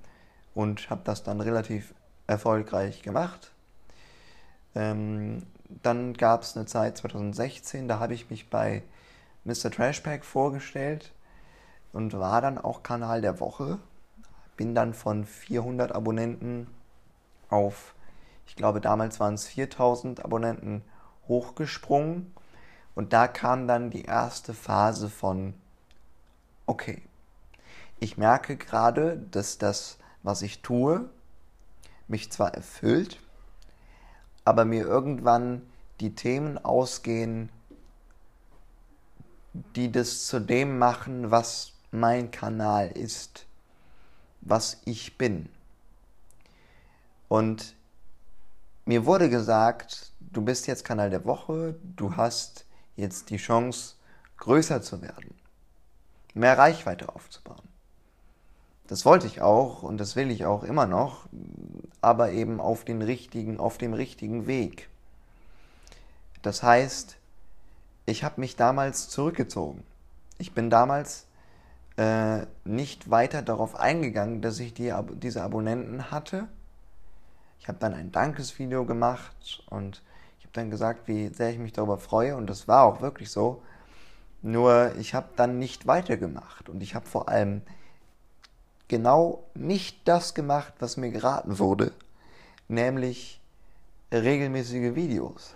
und 0.54 0.90
habe 0.90 1.00
das 1.04 1.22
dann 1.22 1.40
relativ 1.40 1.94
erfolgreich 2.26 3.02
gemacht. 3.02 3.52
Ähm, 4.74 5.42
dann 5.82 6.14
gab 6.14 6.42
es 6.42 6.56
eine 6.56 6.66
Zeit 6.66 6.98
2016, 6.98 7.88
da 7.88 7.98
habe 7.98 8.14
ich 8.14 8.30
mich 8.30 8.50
bei 8.50 8.82
Mr. 9.44 9.70
Trashpack 9.70 10.24
vorgestellt 10.24 11.12
und 11.92 12.12
war 12.12 12.40
dann 12.40 12.58
auch 12.58 12.82
Kanal 12.82 13.22
der 13.22 13.40
Woche. 13.40 13.78
Bin 14.56 14.74
dann 14.74 14.92
von 14.92 15.24
400 15.24 15.94
Abonnenten 15.94 16.66
auf, 17.48 17.94
ich 18.46 18.54
glaube 18.54 18.80
damals 18.80 19.18
waren 19.18 19.34
es 19.34 19.46
4000 19.46 20.24
Abonnenten 20.24 20.82
hochgesprungen 21.26 22.32
und 22.94 23.12
da 23.12 23.28
kam 23.28 23.66
dann 23.66 23.90
die 23.90 24.04
erste 24.04 24.54
Phase 24.54 25.08
von, 25.08 25.54
okay, 26.66 27.02
ich 28.00 28.18
merke 28.18 28.56
gerade, 28.56 29.18
dass 29.30 29.58
das, 29.58 29.98
was 30.22 30.42
ich 30.42 30.62
tue, 30.62 31.08
mich 32.08 32.30
zwar 32.30 32.54
erfüllt, 32.54 33.20
aber 34.44 34.64
mir 34.64 34.86
irgendwann 34.86 35.62
die 36.00 36.14
Themen 36.14 36.58
ausgehen, 36.58 37.48
die 39.76 39.92
das 39.92 40.26
zu 40.26 40.40
dem 40.40 40.78
machen, 40.78 41.30
was 41.30 41.72
mein 41.90 42.30
Kanal 42.30 42.88
ist, 42.88 43.46
was 44.40 44.80
ich 44.84 45.18
bin. 45.18 45.48
Und 47.28 47.76
mir 48.84 49.06
wurde 49.06 49.30
gesagt, 49.30 50.12
du 50.20 50.42
bist 50.42 50.66
jetzt 50.66 50.84
Kanal 50.84 51.10
der 51.10 51.24
Woche, 51.24 51.76
du 51.96 52.16
hast 52.16 52.66
jetzt 52.96 53.30
die 53.30 53.36
Chance, 53.36 53.94
größer 54.38 54.82
zu 54.82 55.02
werden, 55.02 55.34
mehr 56.34 56.58
Reichweite 56.58 57.14
aufzubauen. 57.14 57.68
Das 58.88 59.04
wollte 59.04 59.26
ich 59.26 59.40
auch 59.40 59.82
und 59.82 59.98
das 59.98 60.16
will 60.16 60.30
ich 60.30 60.44
auch 60.44 60.64
immer 60.64 60.86
noch, 60.86 61.26
aber 62.00 62.32
eben 62.32 62.60
auf 62.60 62.84
den 62.84 63.00
richtigen, 63.00 63.58
auf 63.58 63.78
dem 63.78 63.94
richtigen 63.94 64.46
Weg. 64.46 64.88
Das 66.42 66.62
heißt, 66.62 67.16
ich 68.04 68.24
habe 68.24 68.40
mich 68.40 68.56
damals 68.56 69.08
zurückgezogen. 69.08 69.84
Ich 70.38 70.52
bin 70.52 70.70
damals 70.70 71.26
äh, 71.96 72.46
nicht 72.64 73.10
weiter 73.10 73.42
darauf 73.42 73.76
eingegangen, 73.76 74.42
dass 74.42 74.58
ich 74.58 74.74
die, 74.74 74.92
diese 75.14 75.42
Abonnenten 75.42 76.10
hatte. 76.10 76.48
Ich 77.60 77.68
habe 77.68 77.78
dann 77.78 77.94
ein 77.94 78.10
Dankesvideo 78.10 78.84
gemacht 78.84 79.62
und 79.70 80.02
dann 80.52 80.70
gesagt, 80.70 81.08
wie 81.08 81.28
sehr 81.28 81.50
ich 81.50 81.58
mich 81.58 81.72
darüber 81.72 81.98
freue 81.98 82.36
und 82.36 82.48
das 82.48 82.68
war 82.68 82.84
auch 82.84 83.00
wirklich 83.00 83.30
so. 83.30 83.62
Nur 84.42 84.94
ich 84.98 85.14
habe 85.14 85.28
dann 85.36 85.58
nicht 85.58 85.86
weitergemacht 85.86 86.68
und 86.68 86.82
ich 86.82 86.94
habe 86.94 87.06
vor 87.06 87.28
allem 87.28 87.62
genau 88.88 89.44
nicht 89.54 90.06
das 90.06 90.34
gemacht, 90.34 90.74
was 90.80 90.96
mir 90.96 91.10
geraten 91.10 91.58
wurde, 91.58 91.92
nämlich 92.68 93.40
regelmäßige 94.12 94.94
Videos. 94.94 95.54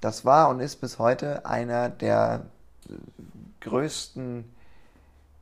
Das 0.00 0.24
war 0.24 0.48
und 0.48 0.60
ist 0.60 0.80
bis 0.80 0.98
heute 0.98 1.46
einer 1.46 1.88
der 1.88 2.46
größten 3.60 4.44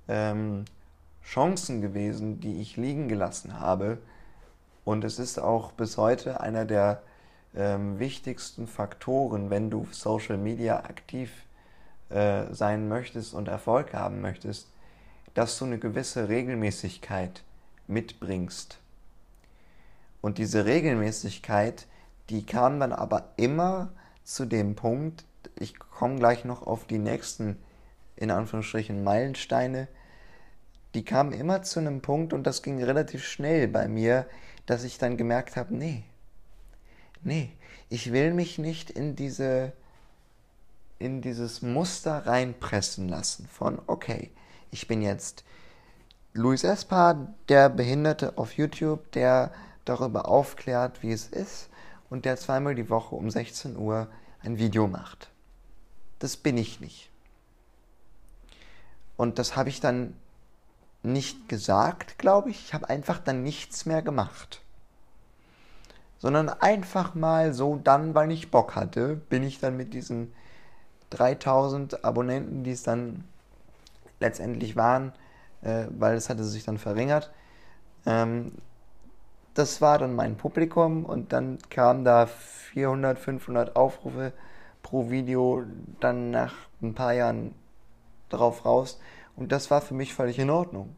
ähm, 0.08 0.64
Chancen 1.24 1.80
gewesen, 1.80 2.40
die 2.40 2.60
ich 2.60 2.76
liegen 2.76 3.08
gelassen 3.08 3.58
habe. 3.58 3.98
Und 4.84 5.04
es 5.04 5.18
ist 5.18 5.38
auch 5.38 5.72
bis 5.72 5.96
heute 5.96 6.40
einer 6.40 6.64
der 6.64 7.02
ähm, 7.54 7.98
wichtigsten 7.98 8.66
Faktoren, 8.66 9.50
wenn 9.50 9.70
du 9.70 9.86
Social 9.90 10.38
Media 10.38 10.84
aktiv 10.84 11.30
äh, 12.10 12.52
sein 12.52 12.88
möchtest 12.88 13.34
und 13.34 13.48
Erfolg 13.48 13.94
haben 13.94 14.20
möchtest, 14.20 14.68
dass 15.34 15.58
du 15.58 15.64
eine 15.64 15.78
gewisse 15.78 16.28
Regelmäßigkeit 16.28 17.42
mitbringst. 17.86 18.78
Und 20.20 20.38
diese 20.38 20.64
Regelmäßigkeit, 20.64 21.86
die 22.28 22.44
kam 22.44 22.78
dann 22.78 22.92
aber 22.92 23.32
immer 23.36 23.90
zu 24.24 24.44
dem 24.44 24.76
Punkt, 24.76 25.24
ich 25.58 25.78
komme 25.78 26.16
gleich 26.16 26.44
noch 26.44 26.66
auf 26.66 26.86
die 26.86 26.98
nächsten, 26.98 27.56
in 28.16 28.30
Anführungsstrichen, 28.30 29.02
Meilensteine, 29.02 29.88
die 30.94 31.04
kamen 31.04 31.32
immer 31.32 31.62
zu 31.62 31.80
einem 31.80 32.00
Punkt 32.00 32.32
und 32.32 32.44
das 32.44 32.62
ging 32.62 32.82
relativ 32.82 33.24
schnell 33.24 33.68
bei 33.68 33.88
mir, 33.88 34.26
dass 34.66 34.84
ich 34.84 34.98
dann 34.98 35.16
gemerkt 35.16 35.56
habe, 35.56 35.74
nee, 35.74 36.04
nee, 37.22 37.52
ich 37.88 38.12
will 38.12 38.32
mich 38.32 38.58
nicht 38.58 38.90
in 38.90 39.16
diese 39.16 39.72
in 40.98 41.22
dieses 41.22 41.62
Muster 41.62 42.26
reinpressen 42.26 43.08
lassen 43.08 43.48
von 43.48 43.80
okay, 43.86 44.30
ich 44.70 44.86
bin 44.86 45.00
jetzt 45.02 45.44
Luis 46.32 46.62
Espar, 46.62 47.34
der 47.48 47.68
Behinderte 47.70 48.38
auf 48.38 48.52
YouTube, 48.52 49.10
der 49.12 49.52
darüber 49.84 50.28
aufklärt, 50.28 51.02
wie 51.02 51.10
es 51.10 51.26
ist 51.26 51.68
und 52.08 52.24
der 52.24 52.36
zweimal 52.36 52.74
die 52.74 52.90
Woche 52.90 53.16
um 53.16 53.30
16 53.30 53.76
Uhr 53.76 54.08
ein 54.42 54.58
Video 54.58 54.86
macht. 54.86 55.30
Das 56.18 56.36
bin 56.36 56.56
ich 56.56 56.80
nicht. 56.80 57.10
Und 59.16 59.38
das 59.38 59.56
habe 59.56 59.68
ich 59.68 59.80
dann 59.80 60.14
nicht 61.02 61.48
gesagt, 61.48 62.18
glaube 62.18 62.50
ich. 62.50 62.66
Ich 62.66 62.74
habe 62.74 62.88
einfach 62.88 63.18
dann 63.18 63.42
nichts 63.42 63.86
mehr 63.86 64.02
gemacht. 64.02 64.62
Sondern 66.20 66.48
einfach 66.48 67.14
mal 67.16 67.52
so 67.52 67.80
dann, 67.82 68.14
weil 68.14 68.30
ich 68.30 68.52
Bock 68.52 68.76
hatte, 68.76 69.16
bin 69.16 69.42
ich 69.42 69.58
dann 69.58 69.76
mit 69.76 69.94
diesen 69.94 70.32
3000 71.10 72.04
Abonnenten, 72.04 72.62
die 72.62 72.70
es 72.70 72.84
dann 72.84 73.24
letztendlich 74.20 74.76
waren, 74.76 75.12
äh, 75.62 75.86
weil 75.90 76.14
es 76.14 76.28
hatte 76.28 76.44
sich 76.44 76.64
dann 76.64 76.78
verringert. 76.78 77.32
Ähm, 78.06 78.52
das 79.54 79.80
war 79.80 79.98
dann 79.98 80.14
mein 80.14 80.36
Publikum 80.36 81.04
und 81.04 81.32
dann 81.32 81.58
kamen 81.70 82.04
da 82.04 82.26
400, 82.26 83.18
500 83.18 83.76
Aufrufe 83.76 84.32
pro 84.82 85.10
Video 85.10 85.64
dann 85.98 86.30
nach 86.30 86.54
ein 86.80 86.94
paar 86.94 87.12
Jahren 87.12 87.54
drauf 88.28 88.64
raus 88.64 89.00
und 89.36 89.52
das 89.52 89.70
war 89.70 89.80
für 89.80 89.94
mich 89.94 90.14
völlig 90.14 90.38
in 90.38 90.50
Ordnung. 90.50 90.94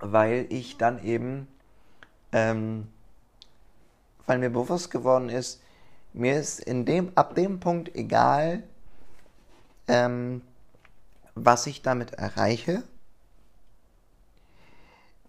Weil 0.00 0.46
ich 0.50 0.76
dann 0.76 1.02
eben, 1.02 1.48
ähm, 2.32 2.88
weil 4.26 4.38
mir 4.38 4.50
bewusst 4.50 4.90
geworden 4.90 5.28
ist, 5.28 5.62
mir 6.12 6.38
ist 6.38 6.60
in 6.60 6.84
dem, 6.84 7.12
ab 7.16 7.34
dem 7.34 7.60
Punkt 7.60 7.94
egal, 7.94 8.62
ähm, 9.86 10.42
was 11.34 11.66
ich 11.66 11.82
damit 11.82 12.14
erreiche, 12.14 12.82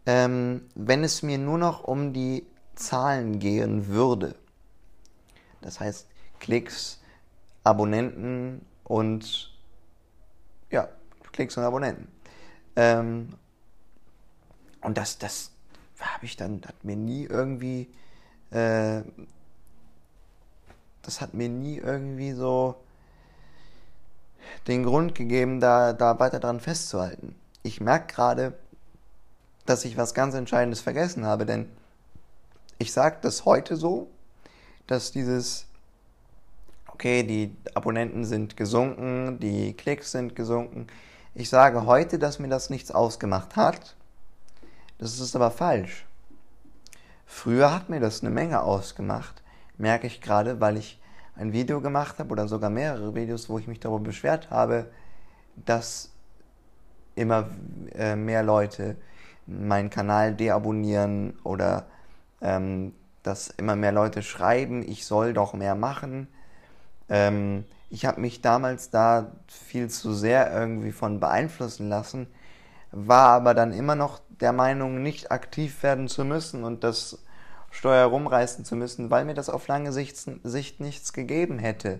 ähm, 0.05 0.67
wenn 0.75 1.03
es 1.03 1.23
mir 1.23 1.37
nur 1.37 1.57
noch 1.57 1.83
um 1.83 2.13
die 2.13 2.45
Zahlen 2.75 3.39
gehen 3.39 3.87
würde. 3.87 4.35
Das 5.61 5.79
heißt 5.79 6.07
Klicks, 6.39 6.99
Abonnenten 7.63 8.65
und 8.83 9.53
ja, 10.71 10.89
Klicks 11.31 11.57
und 11.57 11.63
Abonnenten. 11.63 12.07
Ähm, 12.75 13.33
und 14.81 14.97
das, 14.97 15.17
das 15.17 15.51
habe 15.99 16.25
ich 16.25 16.37
dann, 16.37 16.61
hat 16.65 16.83
mir 16.83 16.95
nie 16.95 17.25
irgendwie, 17.25 17.87
äh, 18.51 19.01
das 21.01 21.21
hat 21.21 21.33
mir 21.33 21.49
nie 21.49 21.77
irgendwie 21.77 22.33
so 22.33 22.75
den 24.67 24.83
Grund 24.83 25.15
gegeben, 25.15 25.59
da, 25.59 25.93
da 25.93 26.19
weiter 26.19 26.39
dran 26.39 26.59
festzuhalten. 26.59 27.35
Ich 27.63 27.81
merke 27.81 28.13
gerade, 28.13 28.53
dass 29.65 29.85
ich 29.85 29.97
was 29.97 30.13
ganz 30.13 30.33
Entscheidendes 30.33 30.81
vergessen 30.81 31.25
habe, 31.25 31.45
denn 31.45 31.69
ich 32.77 32.93
sage 32.93 33.17
das 33.21 33.45
heute 33.45 33.75
so, 33.75 34.09
dass 34.87 35.11
dieses, 35.11 35.65
okay, 36.87 37.23
die 37.23 37.55
Abonnenten 37.75 38.25
sind 38.25 38.57
gesunken, 38.57 39.39
die 39.39 39.73
Klicks 39.73 40.11
sind 40.11 40.35
gesunken. 40.35 40.87
Ich 41.35 41.49
sage 41.49 41.85
heute, 41.85 42.17
dass 42.17 42.39
mir 42.39 42.47
das 42.47 42.69
nichts 42.69 42.91
ausgemacht 42.91 43.55
hat. 43.55 43.95
Das 44.99 45.19
ist 45.19 45.35
aber 45.35 45.49
falsch. 45.49 46.05
Früher 47.25 47.73
hat 47.73 47.89
mir 47.89 47.99
das 47.99 48.21
eine 48.21 48.29
Menge 48.29 48.61
ausgemacht, 48.61 49.41
merke 49.77 50.07
ich 50.07 50.21
gerade, 50.21 50.59
weil 50.59 50.77
ich 50.77 50.99
ein 51.35 51.53
Video 51.53 51.79
gemacht 51.79 52.19
habe 52.19 52.31
oder 52.31 52.47
sogar 52.47 52.69
mehrere 52.69 53.15
Videos, 53.15 53.49
wo 53.49 53.57
ich 53.57 53.67
mich 53.67 53.79
darüber 53.79 54.03
beschwert 54.03 54.49
habe, 54.49 54.87
dass 55.55 56.11
immer 57.15 57.49
äh, 57.95 58.15
mehr 58.15 58.43
Leute 58.43 58.97
meinen 59.47 59.89
Kanal 59.89 60.35
deabonnieren 60.35 61.39
oder 61.43 61.85
ähm, 62.41 62.93
dass 63.23 63.49
immer 63.49 63.75
mehr 63.75 63.91
Leute 63.91 64.21
schreiben, 64.21 64.83
ich 64.87 65.05
soll 65.05 65.33
doch 65.33 65.53
mehr 65.53 65.75
machen. 65.75 66.27
Ähm, 67.07 67.63
ich 67.89 68.05
habe 68.05 68.19
mich 68.21 68.41
damals 68.41 68.89
da 68.89 69.31
viel 69.47 69.89
zu 69.89 70.13
sehr 70.13 70.53
irgendwie 70.53 70.91
von 70.91 71.19
beeinflussen 71.19 71.89
lassen, 71.89 72.27
war 72.91 73.29
aber 73.29 73.53
dann 73.53 73.71
immer 73.71 73.95
noch 73.95 74.19
der 74.29 74.53
Meinung, 74.53 75.01
nicht 75.03 75.31
aktiv 75.31 75.83
werden 75.83 76.07
zu 76.07 76.25
müssen 76.25 76.63
und 76.63 76.83
das 76.83 77.19
Steuer 77.71 78.07
rumreißen 78.07 78.65
zu 78.65 78.75
müssen, 78.75 79.11
weil 79.11 79.25
mir 79.25 79.35
das 79.35 79.49
auf 79.49 79.67
lange 79.67 79.91
Sicht, 79.91 80.17
Sicht 80.43 80.79
nichts 80.79 81.13
gegeben 81.13 81.59
hätte, 81.59 81.99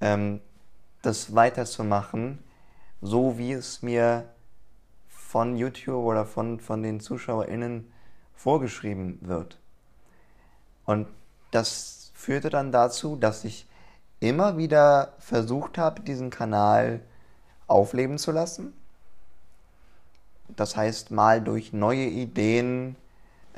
ähm, 0.00 0.40
das 1.02 1.34
weiterzumachen, 1.34 2.42
so 3.02 3.38
wie 3.38 3.52
es 3.52 3.82
mir 3.82 4.28
von 5.08 5.56
YouTube 5.56 6.04
oder 6.04 6.24
von, 6.24 6.60
von 6.60 6.82
den 6.82 7.00
ZuschauerInnen 7.00 7.92
vorgeschrieben 8.34 9.18
wird. 9.22 9.58
Und 10.84 11.08
das 11.50 12.12
führte 12.14 12.48
dann 12.48 12.72
dazu, 12.72 13.16
dass 13.16 13.44
ich 13.44 13.68
immer 14.20 14.56
wieder 14.56 15.14
versucht 15.18 15.78
habe, 15.78 16.00
diesen 16.02 16.30
Kanal 16.30 17.00
aufleben 17.66 18.18
zu 18.18 18.32
lassen. 18.32 18.72
Das 20.48 20.76
heißt, 20.76 21.10
mal 21.10 21.40
durch 21.40 21.72
neue 21.72 22.04
Ideen, 22.04 22.96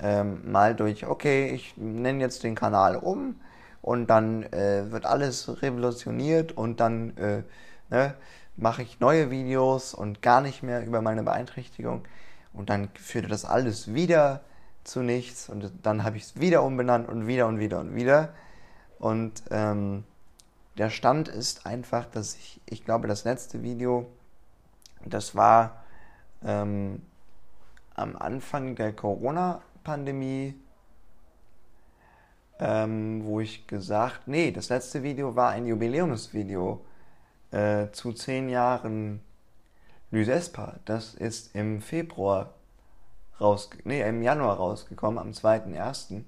ähm, 0.00 0.50
mal 0.50 0.74
durch, 0.74 1.06
okay, 1.06 1.48
ich 1.50 1.76
nenne 1.76 2.20
jetzt 2.20 2.42
den 2.44 2.54
Kanal 2.54 2.96
um 2.96 3.36
und 3.82 4.08
dann 4.08 4.44
äh, 4.44 4.90
wird 4.90 5.06
alles 5.06 5.62
revolutioniert 5.62 6.52
und 6.52 6.80
dann 6.80 7.16
äh, 7.16 7.42
ne, 7.90 8.14
mache 8.56 8.82
ich 8.82 9.00
neue 9.00 9.30
Videos 9.30 9.94
und 9.94 10.22
gar 10.22 10.40
nicht 10.40 10.62
mehr 10.62 10.84
über 10.84 11.00
meine 11.00 11.22
Beeinträchtigung. 11.22 12.04
Und 12.52 12.70
dann 12.70 12.88
führte 12.94 13.28
das 13.28 13.44
alles 13.44 13.94
wieder 13.94 14.40
zu 14.84 15.00
nichts 15.00 15.48
und 15.48 15.70
dann 15.82 16.02
habe 16.02 16.16
ich 16.16 16.24
es 16.24 16.40
wieder 16.40 16.62
umbenannt 16.62 17.08
und 17.08 17.26
wieder 17.26 17.46
und 17.46 17.58
wieder 17.58 17.78
und 17.80 17.94
wieder. 17.94 18.30
Und 18.98 19.42
ähm, 19.50 20.04
der 20.76 20.90
Stand 20.90 21.28
ist 21.28 21.66
einfach, 21.66 22.06
dass 22.06 22.34
ich, 22.34 22.60
ich 22.66 22.84
glaube, 22.84 23.06
das 23.06 23.24
letzte 23.24 23.62
Video, 23.62 24.06
das 25.04 25.34
war 25.34 25.84
ähm, 26.44 27.02
am 27.94 28.16
Anfang 28.16 28.74
der 28.74 28.92
Corona-Pandemie, 28.92 30.54
ähm, 32.60 33.24
wo 33.24 33.40
ich 33.40 33.66
gesagt, 33.66 34.26
nee, 34.26 34.50
das 34.50 34.68
letzte 34.68 35.02
Video 35.02 35.36
war 35.36 35.50
ein 35.50 35.66
Jubiläumsvideo 35.66 36.84
äh, 37.50 37.90
zu 37.92 38.12
zehn 38.12 38.48
Jahren 38.48 39.20
Lysespa. 40.10 40.76
Das 40.84 41.14
ist 41.14 41.54
im 41.54 41.80
Februar 41.80 42.54
raus, 43.40 43.70
nee, 43.84 44.02
im 44.02 44.22
Januar 44.22 44.56
rausgekommen, 44.56 45.18
am 45.18 45.30
2.1. 45.30 46.22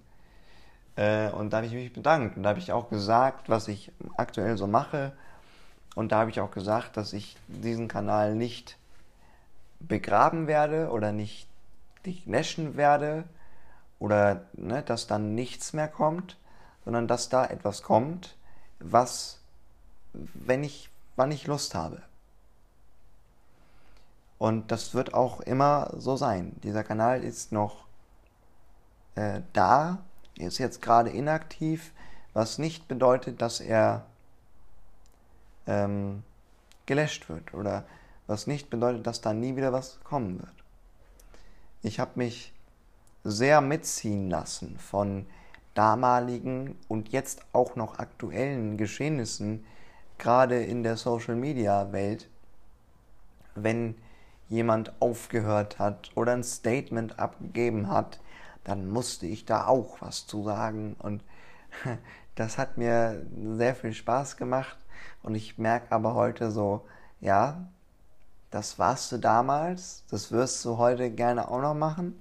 Äh, 0.96 1.30
und 1.30 1.52
da 1.52 1.58
habe 1.58 1.66
ich 1.66 1.72
mich 1.72 1.92
bedankt. 1.92 2.36
Und 2.36 2.42
da 2.42 2.50
habe 2.50 2.58
ich 2.58 2.72
auch 2.72 2.88
gesagt, 2.88 3.48
was 3.48 3.68
ich 3.68 3.92
aktuell 4.16 4.56
so 4.56 4.66
mache. 4.66 5.12
Und 5.94 6.12
da 6.12 6.20
habe 6.20 6.30
ich 6.30 6.40
auch 6.40 6.50
gesagt, 6.50 6.96
dass 6.96 7.12
ich 7.12 7.36
diesen 7.48 7.88
Kanal 7.88 8.34
nicht 8.34 8.76
begraben 9.80 10.46
werde 10.46 10.90
oder 10.90 11.12
nicht, 11.12 11.48
nicht 12.04 12.26
naschen 12.26 12.76
werde 12.76 13.24
oder 13.98 14.44
ne, 14.52 14.82
dass 14.82 15.06
dann 15.06 15.34
nichts 15.34 15.72
mehr 15.72 15.88
kommt, 15.88 16.36
sondern 16.84 17.08
dass 17.08 17.28
da 17.28 17.46
etwas 17.46 17.82
kommt, 17.82 18.36
was, 18.78 19.40
wenn 20.12 20.64
ich 20.64 20.90
wann 21.20 21.32
ich 21.32 21.46
Lust 21.46 21.74
habe. 21.74 22.00
Und 24.38 24.72
das 24.72 24.94
wird 24.94 25.12
auch 25.12 25.40
immer 25.40 25.92
so 25.98 26.16
sein. 26.16 26.58
Dieser 26.62 26.82
Kanal 26.82 27.22
ist 27.22 27.52
noch 27.52 27.84
äh, 29.16 29.42
da, 29.52 29.98
ist 30.38 30.56
jetzt 30.56 30.80
gerade 30.80 31.10
inaktiv, 31.10 31.92
was 32.32 32.56
nicht 32.56 32.88
bedeutet, 32.88 33.42
dass 33.42 33.60
er 33.60 34.06
ähm, 35.66 36.22
gelöscht 36.86 37.28
wird 37.28 37.52
oder 37.52 37.84
was 38.30 38.46
nicht 38.46 38.70
bedeutet, 38.70 39.06
dass 39.06 39.20
da 39.20 39.34
nie 39.34 39.56
wieder 39.56 39.72
was 39.72 39.98
kommen 40.04 40.38
wird. 40.38 40.54
Ich 41.82 41.98
habe 41.98 42.12
mich 42.14 42.52
sehr 43.24 43.60
mitziehen 43.60 44.30
lassen 44.30 44.78
von 44.78 45.26
damaligen 45.74 46.78
und 46.88 47.10
jetzt 47.10 47.42
auch 47.52 47.76
noch 47.76 47.98
aktuellen 47.98 48.76
Geschehnissen, 48.76 49.64
gerade 50.18 50.62
in 50.62 50.82
der 50.82 50.96
Social-Media-Welt, 50.96 52.28
wenn 53.54 53.96
jemand 54.48 54.92
aufgehört 55.00 55.78
hat 55.78 56.10
oder 56.14 56.32
ein 56.32 56.44
Statement 56.44 57.18
abgegeben 57.18 57.88
hat, 57.88 58.20
dann 58.64 58.88
musste 58.88 59.26
ich 59.26 59.44
da 59.44 59.66
auch 59.66 60.00
was 60.00 60.26
zu 60.26 60.44
sagen. 60.44 60.94
Und 60.98 61.24
das 62.36 62.58
hat 62.58 62.78
mir 62.78 63.26
sehr 63.56 63.74
viel 63.74 63.92
Spaß 63.92 64.36
gemacht. 64.36 64.76
Und 65.22 65.34
ich 65.34 65.58
merke 65.58 65.92
aber 65.92 66.14
heute 66.14 66.50
so, 66.50 66.86
ja, 67.20 67.68
das 68.50 68.78
warst 68.78 69.12
du 69.12 69.18
damals, 69.18 70.04
das 70.10 70.32
wirst 70.32 70.64
du 70.64 70.76
heute 70.76 71.10
gerne 71.10 71.48
auch 71.48 71.60
noch 71.60 71.74
machen. 71.74 72.20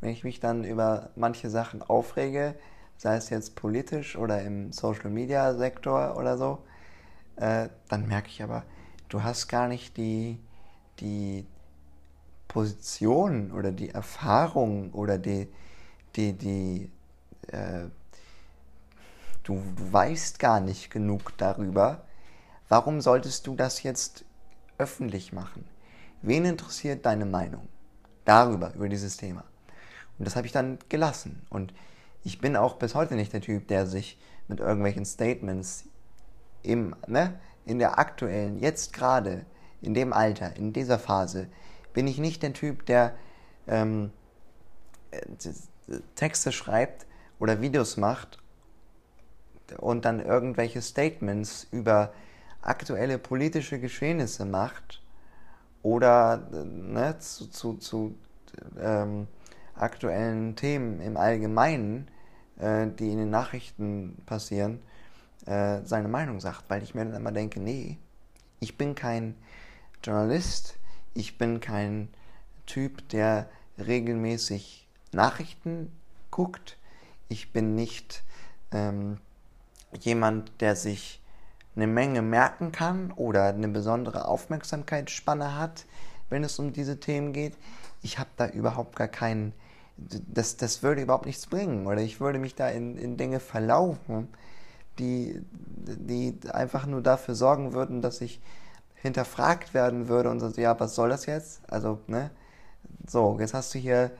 Wenn 0.00 0.10
ich 0.10 0.24
mich 0.24 0.40
dann 0.40 0.64
über 0.64 1.10
manche 1.16 1.50
Sachen 1.50 1.82
aufrege, 1.82 2.54
sei 2.96 3.16
es 3.16 3.30
jetzt 3.30 3.54
politisch 3.56 4.16
oder 4.16 4.42
im 4.42 4.72
Social 4.72 5.10
Media 5.10 5.54
Sektor 5.54 6.16
oder 6.16 6.38
so, 6.38 6.58
äh, 7.36 7.68
dann 7.88 8.06
merke 8.06 8.28
ich 8.28 8.42
aber, 8.42 8.64
du 9.08 9.22
hast 9.22 9.48
gar 9.48 9.68
nicht 9.68 9.96
die, 9.96 10.38
die 11.00 11.46
Position 12.48 13.52
oder 13.52 13.72
die 13.72 13.90
Erfahrung 13.90 14.92
oder 14.92 15.18
die, 15.18 15.48
die, 16.16 16.32
die 16.32 16.90
äh, 17.48 17.86
du 19.44 19.62
weißt 19.76 20.38
gar 20.38 20.60
nicht 20.60 20.90
genug 20.90 21.36
darüber. 21.38 22.04
Warum 22.68 23.00
solltest 23.00 23.46
du 23.46 23.54
das 23.54 23.82
jetzt 23.82 24.24
öffentlich 24.78 25.32
machen? 25.32 25.64
Wen 26.22 26.44
interessiert 26.44 27.06
deine 27.06 27.26
Meinung 27.26 27.68
darüber, 28.24 28.72
über 28.74 28.88
dieses 28.88 29.16
Thema? 29.16 29.44
Und 30.18 30.26
das 30.26 30.36
habe 30.36 30.46
ich 30.46 30.52
dann 30.52 30.78
gelassen. 30.88 31.42
Und 31.50 31.72
ich 32.24 32.40
bin 32.40 32.56
auch 32.56 32.76
bis 32.76 32.94
heute 32.94 33.14
nicht 33.14 33.32
der 33.32 33.40
Typ, 33.40 33.68
der 33.68 33.86
sich 33.86 34.18
mit 34.48 34.60
irgendwelchen 34.60 35.04
Statements 35.04 35.84
im, 36.62 36.96
ne, 37.06 37.38
in 37.64 37.78
der 37.78 37.98
aktuellen, 37.98 38.58
jetzt 38.58 38.92
gerade, 38.92 39.44
in 39.80 39.94
dem 39.94 40.12
Alter, 40.12 40.56
in 40.56 40.72
dieser 40.72 40.98
Phase, 40.98 41.48
bin 41.92 42.06
ich 42.06 42.18
nicht 42.18 42.42
der 42.42 42.52
Typ, 42.52 42.86
der 42.86 43.14
ähm, 43.66 44.10
äh, 45.10 45.20
Texte 46.16 46.52
schreibt 46.52 47.06
oder 47.38 47.60
Videos 47.60 47.96
macht 47.96 48.38
und 49.76 50.04
dann 50.04 50.20
irgendwelche 50.20 50.82
Statements 50.82 51.66
über 51.70 52.12
aktuelle 52.62 53.18
politische 53.18 53.78
Geschehnisse 53.78 54.44
macht 54.44 55.02
oder 55.82 56.48
ne, 56.64 57.18
zu, 57.18 57.46
zu, 57.46 57.74
zu 57.74 58.14
ähm, 58.80 59.26
aktuellen 59.74 60.56
Themen 60.56 61.00
im 61.00 61.16
Allgemeinen, 61.16 62.08
äh, 62.58 62.86
die 62.88 63.10
in 63.12 63.18
den 63.18 63.30
Nachrichten 63.30 64.16
passieren, 64.26 64.80
äh, 65.46 65.80
seine 65.84 66.08
Meinung 66.08 66.40
sagt, 66.40 66.64
weil 66.68 66.82
ich 66.82 66.94
mir 66.94 67.04
dann 67.04 67.14
immer 67.14 67.32
denke, 67.32 67.60
nee, 67.60 67.98
ich 68.60 68.76
bin 68.76 68.94
kein 68.94 69.34
Journalist, 70.02 70.76
ich 71.14 71.38
bin 71.38 71.60
kein 71.60 72.08
Typ, 72.66 73.08
der 73.10 73.48
regelmäßig 73.78 74.86
Nachrichten 75.12 75.92
guckt, 76.30 76.76
ich 77.28 77.52
bin 77.52 77.74
nicht 77.74 78.24
ähm, 78.72 79.18
jemand, 80.00 80.60
der 80.60 80.76
sich 80.76 81.22
eine 81.78 81.86
Menge 81.86 82.22
merken 82.22 82.72
kann 82.72 83.12
oder 83.12 83.44
eine 83.44 83.68
besondere 83.68 84.26
Aufmerksamkeitsspanne 84.26 85.56
hat, 85.56 85.86
wenn 86.28 86.42
es 86.42 86.58
um 86.58 86.72
diese 86.72 86.98
Themen 86.98 87.32
geht. 87.32 87.54
Ich 88.02 88.18
habe 88.18 88.30
da 88.36 88.48
überhaupt 88.48 88.96
gar 88.96 89.06
keinen, 89.06 89.52
das, 89.96 90.56
das 90.56 90.82
würde 90.82 91.02
überhaupt 91.02 91.26
nichts 91.26 91.46
bringen 91.46 91.86
oder 91.86 92.00
ich 92.00 92.20
würde 92.20 92.40
mich 92.40 92.56
da 92.56 92.68
in, 92.68 92.98
in 92.98 93.16
Dinge 93.16 93.38
verlaufen, 93.38 94.28
die, 94.98 95.40
die 95.52 96.36
einfach 96.50 96.84
nur 96.86 97.00
dafür 97.00 97.36
sorgen 97.36 97.72
würden, 97.72 98.02
dass 98.02 98.20
ich 98.20 98.40
hinterfragt 98.96 99.72
werden 99.72 100.08
würde 100.08 100.30
und 100.30 100.40
so, 100.40 100.48
ja, 100.60 100.78
was 100.80 100.96
soll 100.96 101.10
das 101.10 101.26
jetzt? 101.26 101.60
Also, 101.70 102.00
ne? 102.08 102.30
So, 103.06 103.38
jetzt 103.38 103.54
hast 103.54 103.72
du 103.72 103.78
hier 103.78 104.10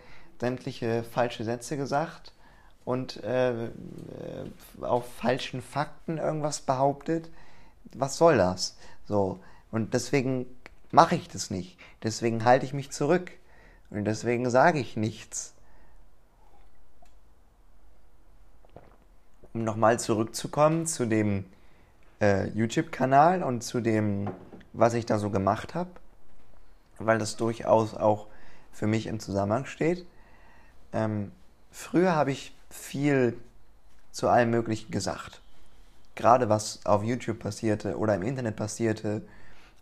sämtliche 0.41 1.03
falsche 1.03 1.43
Sätze 1.43 1.77
gesagt 1.77 2.33
und 2.85 3.23
äh, 3.25 3.65
äh, 3.65 3.69
auf 4.81 5.13
falschen 5.13 5.61
Fakten 5.61 6.19
irgendwas 6.19 6.61
behauptet 6.61 7.29
was 7.95 8.17
soll 8.17 8.37
das? 8.37 8.77
So. 9.07 9.41
Und 9.71 9.95
deswegen 9.95 10.47
mache 10.91 11.17
ich 11.17 11.29
das 11.29 11.51
nicht. 11.51 11.79
Deswegen 12.03 12.45
halte 12.45 12.65
ich 12.65 12.73
mich 12.73 12.91
zurück. 12.91 13.31
Und 13.91 14.05
deswegen 14.05 14.49
sage 14.51 14.79
ich 14.79 14.97
nichts. 14.97 15.55
Um 19.53 19.65
nochmal 19.65 19.99
zurückzukommen 19.99 20.87
zu 20.87 21.07
dem 21.07 21.45
äh, 22.21 22.49
YouTube-Kanal 22.49 23.43
und 23.43 23.63
zu 23.63 23.81
dem, 23.81 24.31
was 24.73 24.95
ich 24.95 25.07
da 25.07 25.19
so 25.19 25.31
gemacht 25.31 25.75
habe, 25.75 25.91
weil 26.99 27.19
das 27.19 27.37
durchaus 27.37 27.95
auch 27.95 28.27
für 28.73 28.87
mich 28.87 29.07
im 29.07 29.21
Zusammenhang 29.21 29.65
steht. 29.65 30.07
Ähm, 30.93 31.33
früher 31.71 32.15
habe 32.15 32.31
ich 32.31 32.55
viel 32.71 33.39
zu 34.13 34.29
allem 34.29 34.51
Möglichen 34.51 34.91
gesagt 34.91 35.41
gerade 36.19 36.49
was 36.49 36.85
auf 36.85 37.03
YouTube 37.03 37.39
passierte 37.39 37.97
oder 37.97 38.15
im 38.15 38.23
Internet 38.23 38.57
passierte 38.57 39.23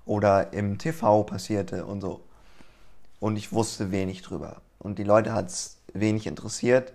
oder 0.05 0.53
im 0.53 0.79
TV 0.79 1.25
passierte 1.25 1.85
und 1.85 2.01
so. 2.01 2.23
Und 3.19 3.37
ich 3.37 3.53
wusste 3.53 3.91
wenig 3.91 4.23
drüber. 4.23 4.61
Und 4.79 4.99
die 4.99 5.05
Leute 5.05 5.33
hat 5.33 5.47
es 5.47 5.79
wenig 5.93 6.27
interessiert. 6.27 6.93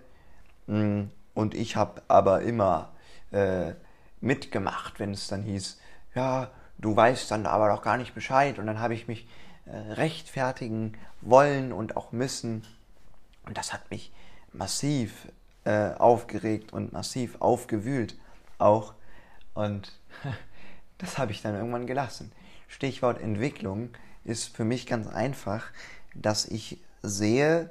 Mm, 0.66 1.02
und 1.34 1.54
ich 1.54 1.76
habe 1.76 2.02
aber 2.08 2.42
immer 2.42 2.92
äh, 3.32 3.72
mitgemacht, 4.20 5.00
wenn 5.00 5.12
es 5.12 5.26
dann 5.26 5.42
hieß, 5.42 5.78
ja, 6.14 6.50
du 6.78 6.94
weißt 6.94 7.30
dann 7.30 7.44
aber 7.44 7.68
doch 7.68 7.82
gar 7.82 7.96
nicht 7.96 8.14
Bescheid. 8.14 8.58
Und 8.58 8.66
dann 8.66 8.78
habe 8.78 8.94
ich 8.94 9.08
mich 9.08 9.26
äh, 9.66 9.76
rechtfertigen 9.92 10.96
wollen 11.20 11.72
und 11.72 11.96
auch 11.96 12.12
müssen. 12.12 12.64
Und 13.44 13.58
das 13.58 13.72
hat 13.72 13.90
mich 13.90 14.12
massiv 14.52 15.26
äh, 15.64 15.90
aufgeregt 15.94 16.72
und 16.72 16.92
massiv 16.92 17.40
aufgewühlt. 17.40 18.16
Auch 18.58 18.94
und 19.54 19.92
das 20.98 21.18
habe 21.18 21.32
ich 21.32 21.42
dann 21.42 21.54
irgendwann 21.54 21.86
gelassen. 21.86 22.32
Stichwort 22.68 23.20
Entwicklung 23.20 23.90
ist 24.24 24.54
für 24.54 24.64
mich 24.64 24.86
ganz 24.86 25.06
einfach, 25.06 25.66
dass 26.14 26.46
ich 26.46 26.78
sehe, 27.02 27.70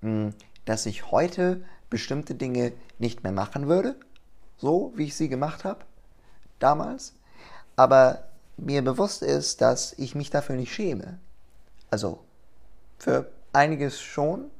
hm, 0.00 0.34
dass 0.64 0.86
ich 0.86 1.10
heute 1.10 1.64
bestimmte 1.88 2.34
Dinge 2.34 2.72
nicht 2.98 3.22
mehr 3.22 3.32
machen 3.32 3.68
würde, 3.68 3.96
so 4.58 4.92
wie 4.94 5.04
ich 5.04 5.16
sie 5.16 5.28
gemacht 5.28 5.64
habe 5.64 5.84
damals, 6.60 7.14
aber 7.76 8.28
mir 8.56 8.82
bewusst 8.82 9.22
ist, 9.22 9.60
dass 9.60 9.94
ich 9.94 10.14
mich 10.14 10.30
dafür 10.30 10.56
nicht 10.56 10.72
schäme. 10.72 11.18
Also 11.90 12.20
für 12.98 13.30
einiges 13.52 14.00
schon, 14.00 14.50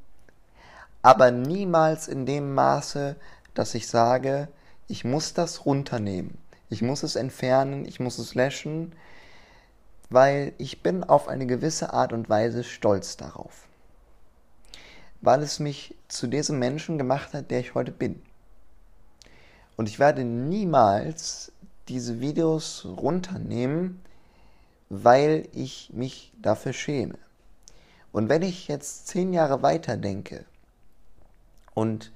aber 1.03 1.31
niemals 1.31 2.09
in 2.09 2.27
dem 2.27 2.55
Maße, 2.55 3.17
dass 3.55 3.75
ich 3.75 3.89
sage, 3.89 4.49
ich 4.89 5.05
muss 5.05 5.35
das 5.35 5.67
runternehmen. 5.67 6.39
Ich 6.71 6.83
muss 6.83 7.03
es 7.03 7.17
entfernen, 7.17 7.85
ich 7.85 7.99
muss 8.01 8.19
es 8.19 8.35
löschen, 8.35 8.93
weil 10.09 10.53
ich 10.59 10.83
bin 10.83 11.05
auf 11.05 11.29
eine 11.29 11.47
gewisse 11.47 11.93
Art 11.93 12.13
und 12.13 12.29
Weise 12.29 12.65
stolz 12.65 13.17
darauf. 13.17 13.67
Weil 15.21 15.43
es 15.43 15.59
mich 15.59 15.95
zu 16.09 16.29
diesem 16.29 16.59
Menschen 16.59 16.97
gemacht 16.97 17.35
hat, 17.35 17.51
der 17.51 17.61
ich 17.61 17.75
heute 17.75 17.93
bin. 17.93 18.23
Und 19.77 19.89
ich 19.89 19.99
werde 19.99 20.25
niemals 20.25 21.53
diese 21.89 22.21
Videos 22.21 22.85
runternehmen, 22.85 24.01
weil 24.89 25.49
ich 25.53 25.91
mich 25.93 26.33
dafür 26.41 26.73
schäme. 26.73 27.19
Und 28.13 28.29
wenn 28.29 28.43
ich 28.43 28.69
jetzt 28.69 29.09
zehn 29.09 29.33
Jahre 29.33 29.63
weiter 29.63 29.97
denke 29.97 30.45
und 31.75 32.13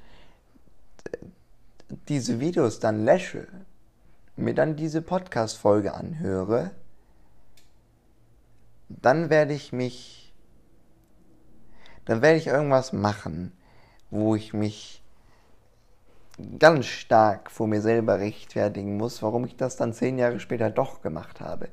diese 2.09 2.41
Videos 2.41 2.81
dann 2.81 3.05
lösche, 3.05 3.47
mir 4.37 4.55
dann 4.55 4.77
diese 4.77 5.03
Podcast-Folge 5.03 5.95
anhöre, 5.95 6.73
dann 8.89 9.31
werde 9.31 9.55
ich 9.55 9.73
mich, 9.73 10.33
dann 12.05 12.23
werde 12.23 12.39
ich 12.39 12.49
irgendwas 12.49 12.93
machen, 12.93 13.53
wo 14.11 14.35
ich 14.35 14.53
mich 14.53 15.03
ganz 16.59 16.87
stark 16.87 17.51
vor 17.51 17.69
mir 17.69 17.81
selber 17.81 18.19
rechtfertigen 18.19 18.97
muss, 18.97 19.23
warum 19.23 19.45
ich 19.45 19.57
das 19.57 19.77
dann 19.77 19.93
zehn 19.93 20.19
Jahre 20.19 20.41
später 20.41 20.71
doch 20.71 21.01
gemacht 21.01 21.41
habe. 21.41 21.69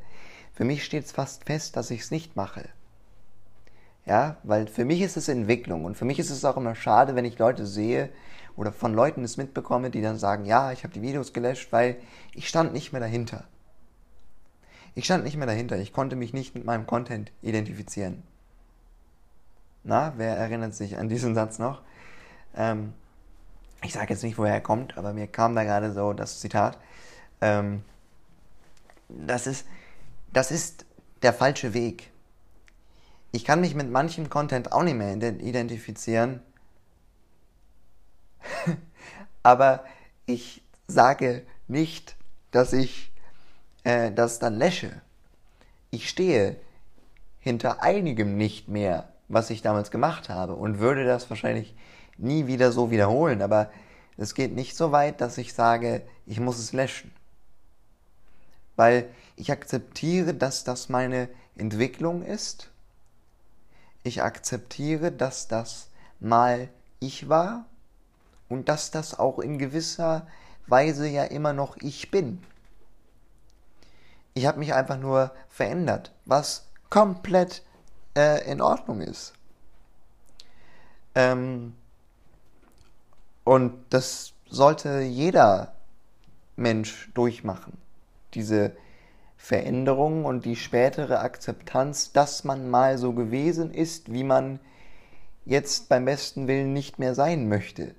Für 0.54 0.65
mich 0.65 0.84
steht 0.84 1.06
es 1.06 1.12
fast 1.12 1.45
fest, 1.45 1.76
dass 1.76 1.91
ich 1.91 2.02
es 2.02 2.12
nicht 2.12 2.36
mache. 2.36 2.69
Ja, 4.06 4.38
weil 4.43 4.67
für 4.67 4.86
mich 4.86 5.02
ist 5.02 5.17
es 5.17 5.30
Entwicklung 5.30 5.86
und 5.86 5.95
für 5.95 6.06
mich 6.06 6.19
ist 6.19 6.30
es 6.30 6.45
auch 6.45 6.58
immer 6.58 6.76
schade, 6.76 7.15
wenn 7.15 7.26
ich 7.26 7.39
Leute 7.39 7.65
sehe 7.65 8.10
oder 8.62 8.71
von 8.71 8.93
Leuten 8.93 9.24
es 9.24 9.38
mitbekomme, 9.38 9.89
die 9.89 10.04
dann 10.04 10.19
sagen, 10.19 10.45
ja, 10.45 10.71
ich 10.71 10.84
habe 10.84 10.93
die 10.93 11.02
Videos 11.02 11.34
gelöscht, 11.34 11.71
weil 11.71 11.97
ich 12.36 12.47
stand 12.47 12.74
nicht 12.74 12.91
mehr 12.91 13.02
dahinter. 13.02 13.45
Ich 14.93 15.06
stand 15.06 15.24
nicht 15.24 15.36
mehr 15.36 15.47
dahinter. 15.47 15.80
Ich 15.80 15.93
konnte 15.93 16.15
mich 16.15 16.32
nicht 16.32 16.54
mit 16.54 16.63
meinem 16.63 16.86
Content 16.86 17.32
identifizieren. 17.41 18.21
Na, 19.84 20.13
wer 20.17 20.38
erinnert 20.38 20.76
sich 20.76 21.00
an 21.00 21.10
diesen 21.10 21.34
Satz 21.34 21.58
noch? 21.58 21.82
Ähm, 22.56 22.93
ich 23.82 23.93
sage 23.93 24.13
jetzt 24.13 24.21
nicht, 24.21 24.38
woher 24.38 24.54
er 24.54 24.62
kommt, 24.62 24.95
aber 24.95 25.12
mir 25.12 25.26
kam 25.26 25.56
da 25.56 25.63
gerade 25.63 25.91
so 25.91 26.13
das 26.13 26.39
Zitat. 26.39 26.78
Ähm, 27.41 27.84
das, 29.10 29.47
ist, 29.47 29.65
das 30.34 30.52
ist 30.52 30.86
der 31.24 31.34
falsche 31.34 31.74
Weg. 31.74 32.12
Ich 33.32 33.43
kann 33.43 33.60
mich 33.60 33.74
mit 33.74 33.89
manchem 33.89 34.30
Content 34.30 34.71
auch 34.71 34.84
nicht 34.84 34.97
mehr 34.97 35.15
identifizieren, 35.15 36.41
aber 39.43 39.84
ich 40.25 40.62
sage 40.88 41.43
nicht, 41.67 42.15
dass 42.51 42.73
ich 42.73 43.12
äh, 43.84 44.12
das 44.12 44.39
dann 44.39 44.58
lösche. 44.58 45.01
Ich 45.89 46.10
stehe 46.10 46.58
hinter 47.39 47.82
einigem 47.82 48.38
nicht 48.38 48.67
mehr, 48.67 49.10
was 49.27 49.49
ich 49.49 49.62
damals 49.62 49.91
gemacht 49.91 50.30
habe 50.30 50.54
und 50.56 50.80
würde 50.80 51.06
das 51.06 51.30
wahrscheinlich 51.30 51.75
nie 52.17 52.47
wieder 52.47 52.71
so 52.71 52.91
wiederholen, 52.91 53.41
aber 53.41 53.71
es 54.17 54.36
geht 54.36 54.54
nicht 54.54 54.75
so 54.75 54.91
weit, 54.91 55.21
dass 55.21 55.38
ich 55.38 55.54
sage, 55.54 56.04
ich 56.27 56.39
muss 56.39 56.60
es 56.60 56.73
löschen. 56.73 57.12
Weil 58.75 59.10
ich 59.36 59.51
akzeptiere, 59.51 60.34
dass 60.34 60.63
das 60.63 60.89
meine 60.89 61.30
Entwicklung 61.58 62.23
ist. 62.23 62.69
Ich 64.04 64.21
akzeptiere, 64.21 65.12
dass 65.12 65.47
das 65.47 65.89
mal 66.19 66.69
ich 66.99 67.30
war 67.30 67.65
und 68.52 68.70
dass 68.70 68.92
das 68.92 69.18
auch 69.18 69.40
in 69.40 69.58
gewisser 69.58 70.28
Weise 70.68 71.08
ja 71.08 71.24
immer 71.24 71.54
noch 71.54 71.78
ich 71.78 72.12
bin. 72.12 72.44
Ich 74.34 74.46
habe 74.46 74.60
mich 74.60 74.74
einfach 74.74 74.98
nur 74.98 75.32
verändert, 75.50 76.12
was 76.26 76.68
komplett 76.90 77.64
äh, 78.16 78.50
in 78.50 78.62
Ordnung 78.62 79.02
ist. 79.02 79.34
Ähm, 81.16 81.74
und 83.44 83.74
das 83.90 84.34
sollte 84.50 85.02
jeder 85.02 85.74
Mensch 86.56 87.10
durchmachen. 87.14 87.78
Diese 88.34 88.76
Veränderung 89.38 90.26
und 90.26 90.46
die 90.46 90.56
spätere 90.56 91.20
Akzeptanz, 91.20 92.12
dass 92.14 92.44
man 92.44 92.70
mal 92.70 92.98
so 92.98 93.14
gewesen 93.14 93.74
ist, 93.74 94.14
wie 94.14 94.24
man 94.24 94.60
jetzt 95.46 95.90
beim 95.90 96.06
besten 96.06 96.48
Willen 96.48 96.74
nicht 96.74 97.00
mehr 97.00 97.16
sein 97.16 97.50
möchte. 97.50 97.96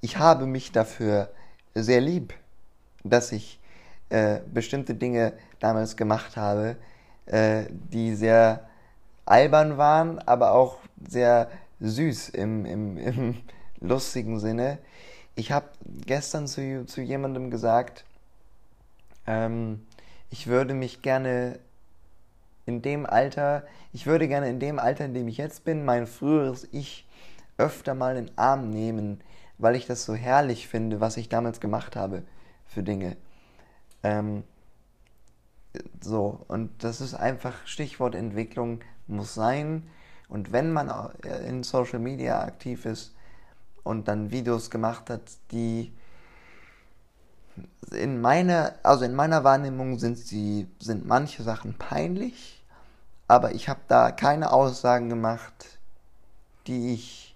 Ich 0.00 0.16
habe 0.16 0.46
mich 0.46 0.72
dafür 0.72 1.30
sehr 1.74 2.00
lieb, 2.00 2.34
dass 3.04 3.32
ich 3.32 3.60
äh, 4.08 4.40
bestimmte 4.52 4.94
Dinge 4.94 5.34
damals 5.58 5.96
gemacht 5.96 6.36
habe, 6.36 6.76
äh, 7.26 7.64
die 7.70 8.14
sehr 8.14 8.68
albern 9.26 9.78
waren, 9.78 10.18
aber 10.18 10.52
auch 10.52 10.78
sehr 11.08 11.50
süß 11.80 12.30
im, 12.30 12.64
im, 12.64 12.98
im 12.98 13.36
lustigen 13.80 14.40
Sinne. 14.40 14.78
Ich 15.36 15.52
habe 15.52 15.66
gestern 16.06 16.46
zu, 16.46 16.84
zu 16.86 17.00
jemandem 17.00 17.50
gesagt, 17.50 18.04
ähm, 19.26 19.86
ich 20.30 20.46
würde 20.46 20.74
mich 20.74 21.02
gerne 21.02 21.58
in 22.66 22.82
dem 22.82 23.06
Alter, 23.06 23.64
ich 23.92 24.06
würde 24.06 24.28
gerne 24.28 24.48
in 24.48 24.60
dem 24.60 24.78
Alter, 24.78 25.04
in 25.04 25.14
dem 25.14 25.28
ich 25.28 25.38
jetzt 25.38 25.64
bin, 25.64 25.84
mein 25.84 26.06
früheres 26.06 26.68
Ich 26.72 27.06
öfter 27.58 27.94
mal 27.94 28.16
in 28.16 28.26
den 28.26 28.38
Arm 28.38 28.70
nehmen, 28.70 29.20
weil 29.60 29.76
ich 29.76 29.86
das 29.86 30.04
so 30.04 30.14
herrlich 30.14 30.68
finde, 30.68 31.00
was 31.00 31.16
ich 31.16 31.28
damals 31.28 31.60
gemacht 31.60 31.96
habe 31.96 32.22
für 32.66 32.82
Dinge. 32.82 33.16
Ähm, 34.02 34.44
so, 36.00 36.44
und 36.48 36.82
das 36.82 37.00
ist 37.00 37.14
einfach 37.14 37.66
Stichwort 37.66 38.14
Entwicklung 38.14 38.80
muss 39.06 39.34
sein. 39.34 39.88
Und 40.28 40.52
wenn 40.52 40.72
man 40.72 40.92
in 41.46 41.62
Social 41.62 41.98
Media 41.98 42.42
aktiv 42.42 42.86
ist 42.86 43.14
und 43.82 44.08
dann 44.08 44.30
Videos 44.30 44.70
gemacht 44.70 45.10
hat, 45.10 45.22
die 45.50 45.92
in 47.90 48.20
meiner, 48.20 48.74
also 48.82 49.04
in 49.04 49.14
meiner 49.14 49.42
Wahrnehmung 49.42 49.98
sind 49.98 50.18
sie, 50.18 50.68
sind 50.78 51.06
manche 51.06 51.42
Sachen 51.42 51.74
peinlich, 51.74 52.64
aber 53.26 53.54
ich 53.54 53.68
habe 53.68 53.80
da 53.88 54.12
keine 54.12 54.52
Aussagen 54.52 55.08
gemacht, 55.08 55.78
die 56.66 56.94
ich 56.94 57.29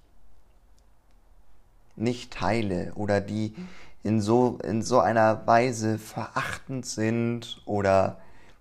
nicht 1.96 2.32
teile 2.32 2.92
oder 2.94 3.20
die 3.20 3.54
in 4.02 4.20
so, 4.20 4.58
in 4.62 4.82
so 4.82 5.00
einer 5.00 5.46
Weise 5.46 5.98
verachtend 5.98 6.86
sind 6.86 7.62
oder 7.64 8.18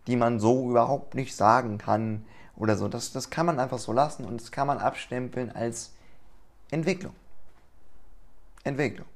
die 0.08 0.16
man 0.16 0.40
so 0.40 0.70
überhaupt 0.70 1.16
nicht 1.16 1.36
sagen 1.36 1.78
kann 1.78 2.26
oder 2.56 2.78
so. 2.78 2.88
Das, 2.88 3.12
das 3.12 3.30
kann 3.30 3.46
man 3.46 3.60
einfach 3.60 3.80
so 3.80 3.92
lassen 3.92 4.26
und 4.26 4.42
das 4.42 4.52
kann 4.52 4.68
man 4.68 4.80
abstempeln 4.80 5.52
als 5.52 5.94
Entwicklung. 6.72 7.14
Entwicklung. 8.64 9.08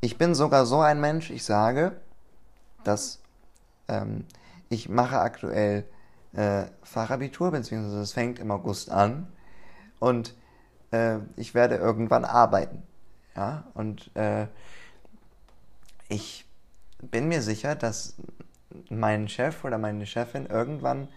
Ich 0.00 0.18
bin 0.18 0.34
sogar 0.34 0.66
so 0.66 0.80
ein 0.80 1.00
Mensch, 1.00 1.30
ich 1.30 1.44
sage, 1.44 1.96
dass 2.84 3.20
ähm, 3.88 4.26
ich 4.68 4.88
mache 4.88 5.18
aktuell 5.18 5.84
äh, 6.34 6.64
Fachabitur, 6.82 7.50
beziehungsweise 7.50 8.00
es 8.00 8.12
fängt 8.12 8.38
im 8.38 8.50
August 8.50 8.90
an 8.90 9.28
und 9.98 10.34
äh, 10.94 11.18
ich 11.36 11.54
werde 11.54 11.76
irgendwann 11.76 12.24
arbeiten. 12.24 12.82
Ja, 13.36 13.64
und 13.74 14.14
äh, 14.14 14.46
ich 16.08 16.46
bin 17.02 17.28
mir 17.28 17.42
sicher, 17.42 17.74
dass 17.74 18.14
mein 18.88 19.28
Chef 19.28 19.64
oder 19.64 19.78
meine 19.78 20.06
Chefin 20.06 20.46
irgendwann 20.46 21.08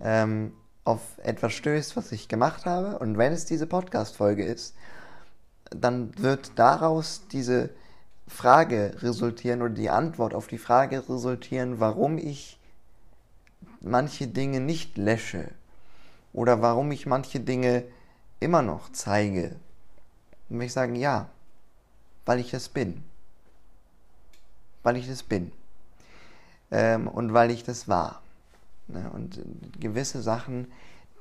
ähm, 0.00 0.52
auf 0.84 1.00
etwas 1.22 1.52
stößt, 1.52 1.96
was 1.96 2.12
ich 2.12 2.28
gemacht 2.28 2.64
habe. 2.64 2.98
Und 2.98 3.18
wenn 3.18 3.32
es 3.32 3.44
diese 3.44 3.66
Podcast-Folge 3.66 4.44
ist, 4.44 4.74
dann 5.70 6.16
wird 6.18 6.52
daraus 6.56 7.26
diese 7.30 7.70
Frage 8.26 8.94
resultieren 9.02 9.60
oder 9.60 9.74
die 9.74 9.90
Antwort 9.90 10.34
auf 10.34 10.46
die 10.46 10.58
Frage 10.58 11.08
resultieren, 11.08 11.80
warum 11.80 12.16
ich 12.16 12.58
manche 13.80 14.28
Dinge 14.28 14.60
nicht 14.60 14.96
lösche 14.96 15.50
oder 16.32 16.62
warum 16.62 16.90
ich 16.92 17.06
manche 17.06 17.40
Dinge 17.40 17.84
immer 18.40 18.62
noch 18.62 18.90
zeige. 18.92 19.56
Und 20.48 20.60
ich 20.60 20.72
sagen, 20.72 20.96
ja, 20.96 21.28
weil 22.26 22.40
ich 22.40 22.52
es 22.52 22.68
bin. 22.68 23.04
Weil 24.82 24.96
ich 24.96 25.08
es 25.08 25.22
bin. 25.22 25.52
Ähm, 26.70 27.06
und 27.06 27.32
weil 27.32 27.50
ich 27.50 27.62
das 27.62 27.86
war. 27.86 28.22
Ne? 28.88 29.10
Und 29.12 29.40
gewisse 29.78 30.22
Sachen, 30.22 30.72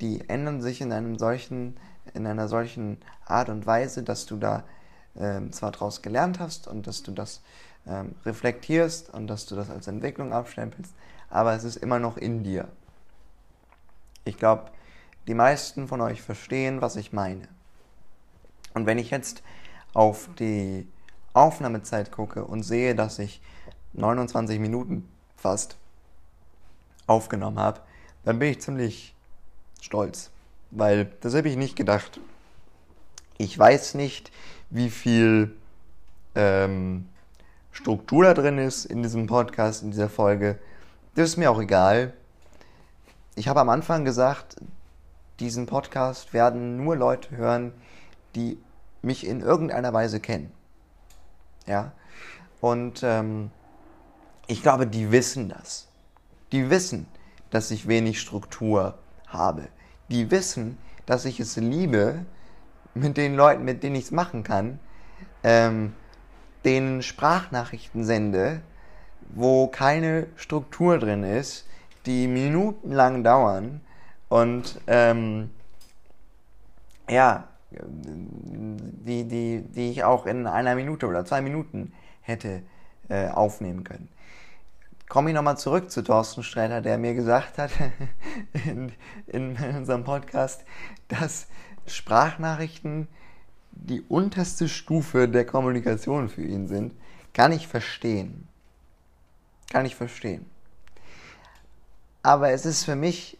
die 0.01 0.27
ändern 0.29 0.61
sich 0.61 0.81
in 0.81 0.91
einem 0.91 1.17
solchen, 1.17 1.77
in 2.13 2.25
einer 2.25 2.47
solchen 2.47 2.97
Art 3.25 3.49
und 3.49 3.65
Weise, 3.65 4.03
dass 4.03 4.25
du 4.25 4.37
da 4.37 4.63
ähm, 5.17 5.51
zwar 5.51 5.71
daraus 5.71 6.01
gelernt 6.01 6.39
hast 6.39 6.67
und 6.67 6.87
dass 6.87 7.03
du 7.03 7.11
das 7.11 7.41
ähm, 7.87 8.15
reflektierst 8.25 9.13
und 9.13 9.27
dass 9.27 9.45
du 9.45 9.55
das 9.55 9.69
als 9.69 9.87
Entwicklung 9.87 10.33
abstempelst, 10.33 10.93
aber 11.29 11.53
es 11.53 11.63
ist 11.63 11.77
immer 11.77 11.99
noch 11.99 12.17
in 12.17 12.43
dir. 12.43 12.67
Ich 14.25 14.37
glaube, 14.37 14.71
die 15.29 15.35
meisten 15.35 15.87
von 15.87 16.01
euch 16.01 16.23
verstehen, 16.23 16.81
was 16.81 16.95
ich 16.95 17.13
meine. 17.13 17.47
Und 18.73 18.87
wenn 18.87 18.97
ich 18.97 19.11
jetzt 19.11 19.43
auf 19.93 20.27
die 20.39 20.87
Aufnahmezeit 21.33 22.11
gucke 22.11 22.43
und 22.43 22.63
sehe, 22.63 22.95
dass 22.95 23.19
ich 23.19 23.39
29 23.93 24.59
Minuten 24.59 25.07
fast 25.37 25.77
aufgenommen 27.05 27.59
habe, 27.59 27.81
dann 28.25 28.39
bin 28.39 28.49
ich 28.49 28.59
ziemlich 28.59 29.13
stolz, 29.79 30.31
weil 30.71 31.11
das 31.21 31.35
habe 31.35 31.47
ich 31.47 31.57
nicht 31.57 31.75
gedacht. 31.75 32.19
Ich 33.37 33.57
weiß 33.57 33.93
nicht, 33.93 34.31
wie 34.71 34.89
viel 34.89 35.55
ähm, 36.33 37.07
Struktur 37.71 38.23
da 38.23 38.33
drin 38.33 38.57
ist 38.57 38.85
in 38.85 39.03
diesem 39.03 39.27
Podcast, 39.27 39.83
in 39.83 39.91
dieser 39.91 40.09
Folge. 40.09 40.57
Das 41.13 41.29
ist 41.29 41.37
mir 41.37 41.51
auch 41.51 41.61
egal. 41.61 42.13
Ich 43.35 43.47
habe 43.47 43.59
am 43.59 43.69
Anfang 43.69 44.05
gesagt, 44.05 44.55
diesen 45.39 45.65
Podcast 45.65 46.33
werden 46.33 46.77
nur 46.77 46.95
Leute 46.95 47.35
hören, 47.35 47.73
die 48.35 48.57
mich 49.01 49.25
in 49.25 49.41
irgendeiner 49.41 49.93
Weise 49.93 50.19
kennen. 50.19 50.51
Ja. 51.65 51.93
Und 52.61 53.01
ähm, 53.03 53.51
ich 54.47 54.61
glaube, 54.61 54.87
die 54.87 55.11
wissen 55.11 55.49
das. 55.49 55.87
Die 56.51 56.69
wissen, 56.69 57.07
dass 57.51 57.71
ich 57.71 57.87
wenig 57.87 58.19
Struktur 58.19 58.97
habe. 59.27 59.67
Die 60.09 60.31
wissen, 60.31 60.77
dass 61.05 61.25
ich 61.25 61.39
es 61.39 61.55
liebe, 61.55 62.25
mit 62.93 63.17
den 63.17 63.35
Leuten, 63.35 63.63
mit 63.63 63.83
denen 63.83 63.95
ich 63.95 64.05
es 64.05 64.11
machen 64.11 64.43
kann, 64.43 64.79
ähm, 65.43 65.93
denen 66.65 67.01
Sprachnachrichten 67.01 68.03
sende, 68.03 68.61
wo 69.29 69.67
keine 69.67 70.27
Struktur 70.35 70.97
drin 70.97 71.23
ist, 71.23 71.65
die 72.05 72.27
minutenlang 72.27 73.23
dauern 73.23 73.81
und 74.29 74.79
ähm, 74.87 75.49
ja, 77.09 77.47
die, 77.71 79.27
die, 79.27 79.61
die 79.61 79.91
ich 79.91 80.03
auch 80.03 80.25
in 80.25 80.47
einer 80.47 80.75
Minute 80.75 81.07
oder 81.07 81.25
zwei 81.25 81.41
Minuten 81.41 81.93
hätte 82.21 82.61
äh, 83.09 83.27
aufnehmen 83.27 83.83
können. 83.83 84.09
Komme 85.07 85.31
ich 85.31 85.35
nochmal 85.35 85.57
zurück 85.57 85.89
zu 85.89 86.03
Thorsten 86.03 86.43
Sträter, 86.43 86.81
der 86.81 86.99
mir 86.99 87.15
gesagt 87.15 87.57
hat 87.57 87.71
in, 88.65 88.91
in 89.25 89.57
unserem 89.75 90.03
Podcast, 90.03 90.63
dass 91.07 91.47
Sprachnachrichten 91.87 93.07
die 93.71 94.01
unterste 94.01 94.69
Stufe 94.69 95.27
der 95.27 95.45
Kommunikation 95.45 96.29
für 96.29 96.43
ihn 96.43 96.67
sind. 96.67 96.93
Kann 97.33 97.51
ich 97.51 97.67
verstehen. 97.67 98.47
Kann 99.71 99.85
ich 99.85 99.95
verstehen. 99.95 100.45
Aber 102.21 102.51
es 102.51 102.65
ist 102.65 102.83
für 102.83 102.95
mich 102.95 103.38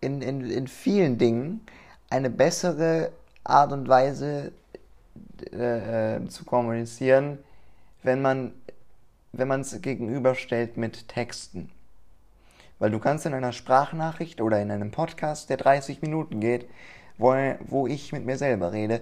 in, 0.00 0.22
in, 0.22 0.48
in 0.48 0.66
vielen 0.66 1.18
Dingen 1.18 1.60
eine 2.10 2.30
bessere 2.30 3.12
Art 3.44 3.72
und 3.72 3.88
Weise 3.88 4.52
äh, 5.52 6.16
äh 6.16 6.28
zu 6.28 6.44
kommunizieren, 6.44 7.38
wenn 8.02 8.22
man 8.22 8.52
wenn 9.32 9.48
man 9.48 9.60
es 9.60 9.80
gegenüberstellt 9.80 10.76
mit 10.76 11.08
Texten. 11.08 11.70
Weil 12.78 12.90
du 12.90 12.98
kannst 12.98 13.26
in 13.26 13.34
einer 13.34 13.52
Sprachnachricht 13.52 14.40
oder 14.40 14.60
in 14.60 14.70
einem 14.70 14.90
Podcast, 14.90 15.50
der 15.50 15.56
30 15.56 16.02
Minuten 16.02 16.40
geht, 16.40 16.68
wo, 17.18 17.34
wo 17.66 17.86
ich 17.86 18.12
mit 18.12 18.24
mir 18.24 18.36
selber 18.36 18.72
rede, 18.72 19.00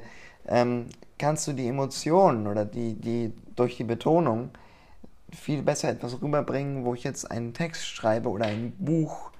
ähm, 0.48 0.86
kannst 1.18 1.46
du 1.46 1.52
die 1.52 1.68
Emotionen 1.68 2.46
oder 2.46 2.64
die, 2.64 2.94
die 2.94 3.32
durch 3.54 3.76
die 3.76 3.84
Betonung 3.84 4.50
viel 5.32 5.62
besser 5.62 5.90
etwas 5.90 6.22
rüberbringen, 6.22 6.84
wo 6.84 6.94
ich 6.94 7.04
jetzt 7.04 7.30
einen 7.30 7.52
Text 7.52 7.86
schreibe 7.86 8.30
oder 8.30 8.46
ein 8.46 8.72
Buch, 8.78 9.30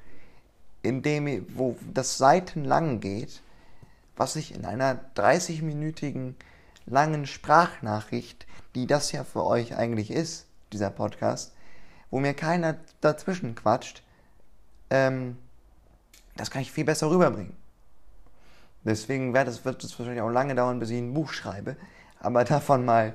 in 0.86 1.02
dem, 1.02 1.46
wo 1.56 1.76
das 1.92 2.18
seitenlang 2.18 3.00
geht, 3.00 3.42
was 4.16 4.36
ich 4.36 4.54
in 4.54 4.64
einer 4.64 4.98
30-minütigen 5.14 6.34
langen 6.86 7.26
Sprachnachricht, 7.26 8.46
die 8.74 8.86
das 8.86 9.12
ja 9.12 9.24
für 9.24 9.44
euch 9.44 9.76
eigentlich 9.76 10.10
ist, 10.10 10.46
dieser 10.72 10.90
Podcast, 10.90 11.52
wo 12.10 12.20
mir 12.20 12.34
keiner 12.34 12.76
dazwischen 13.00 13.54
quatscht, 13.54 14.02
ähm, 14.90 15.36
das 16.36 16.50
kann 16.50 16.62
ich 16.62 16.72
viel 16.72 16.84
besser 16.84 17.10
rüberbringen. 17.10 17.56
Deswegen 18.84 19.34
wird 19.34 19.48
es, 19.48 19.64
wahrscheinlich 19.64 20.20
auch 20.20 20.30
lange 20.30 20.54
dauern, 20.54 20.78
bis 20.78 20.90
ich 20.90 20.98
ein 20.98 21.12
Buch 21.12 21.32
schreibe. 21.32 21.76
Aber 22.20 22.44
davon 22.44 22.84
mal, 22.84 23.14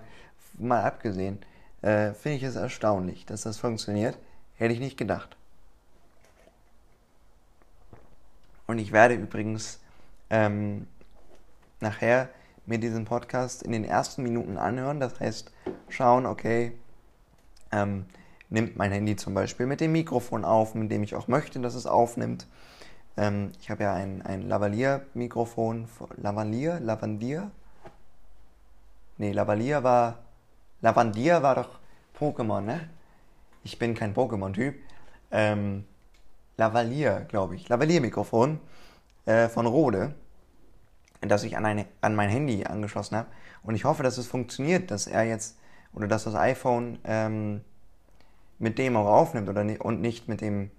mal 0.60 0.84
abgesehen, 0.84 1.40
äh, 1.82 2.14
finde 2.14 2.38
ich 2.38 2.44
es 2.44 2.56
erstaunlich, 2.56 3.26
dass 3.26 3.44
das 3.44 3.58
funktioniert. 3.58 4.18
Hätte 4.56 4.74
ich 4.74 4.80
nicht 4.80 4.98
gedacht. 4.98 5.38
Und 8.72 8.80
ich 8.80 8.94
werde 8.94 9.16
übrigens 9.16 9.82
ähm, 10.30 10.88
nachher 11.82 12.30
mir 12.66 12.78
diesen 12.78 13.04
Podcast 13.04 13.64
in 13.64 13.74
den 13.74 13.84
ersten 13.84 14.24
Minuten 14.24 14.58
anhören. 14.58 15.02
Das 15.02 15.20
heißt, 15.20 15.52
schauen, 15.90 16.26
okay, 16.26 16.72
ähm, 17.74 18.06
nimmt 18.50 18.78
mein 18.78 18.94
Handy 18.94 19.18
zum 19.18 19.34
Beispiel 19.34 19.66
mit 19.66 19.82
dem 19.82 19.92
Mikrofon 19.92 20.46
auf, 20.46 20.74
mit 20.74 20.90
dem 20.90 21.04
ich 21.04 21.16
auch 21.16 21.28
möchte, 21.28 21.60
dass 21.60 21.76
es 21.76 21.86
aufnimmt. 21.86 22.48
Ähm, 23.18 23.52
ich 23.60 23.70
habe 23.70 23.84
ja 23.84 23.94
ein, 23.94 24.22
ein 24.22 24.48
Lavalier-Mikrofon. 24.48 25.90
Lavalier? 26.16 26.80
Lavandier? 26.80 27.52
Nee, 29.18 29.34
Lavalier 29.34 29.84
war. 29.84 30.20
Lavandier 30.80 31.44
war 31.44 31.56
doch 31.56 31.80
Pokémon, 32.18 32.62
ne? 32.62 32.90
Ich 33.66 33.78
bin 33.78 33.96
kein 33.96 34.16
Pokémon-Typ. 34.16 34.76
Ähm, 35.30 35.84
Lavalier, 36.58 37.26
glaube 37.28 37.56
ich. 37.56 37.70
Lavalier-Mikrofon 37.70 38.60
äh, 39.26 39.48
von 39.50 39.66
Rode, 39.66 40.14
das 41.22 41.44
ich 41.44 41.58
an, 41.58 41.66
eine, 41.66 41.86
an 42.02 42.16
mein 42.16 42.30
Handy 42.30 42.66
angeschlossen 42.66 43.18
habe. 43.18 43.28
Und 43.64 43.76
ich 43.76 43.86
hoffe, 43.86 44.04
dass 44.04 44.18
es 44.18 44.28
funktioniert, 44.28 44.92
dass 44.92 45.08
er 45.08 45.24
jetzt 45.24 45.58
oder 45.94 46.08
dass 46.08 46.24
das 46.24 46.36
iPhone 46.36 47.00
ähm, 47.04 47.62
mit 48.60 48.78
dem 48.78 48.96
auch 48.96 49.08
aufnimmt 49.08 49.50
oder 49.50 49.66
und 49.84 50.02
nicht 50.02 50.28
mit 50.28 50.42
dem 50.42 50.72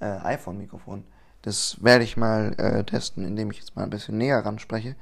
äh, 0.00 0.06
iPhone-Mikrofon. 0.06 1.04
Das 1.42 1.82
werde 1.82 2.04
ich 2.04 2.16
mal 2.16 2.54
äh, 2.58 2.84
testen, 2.84 3.24
indem 3.24 3.50
ich 3.50 3.58
jetzt 3.58 3.76
mal 3.76 3.84
ein 3.84 3.90
bisschen 3.90 4.18
näher 4.18 4.44
ran 4.44 4.58
spreche. 4.58 4.96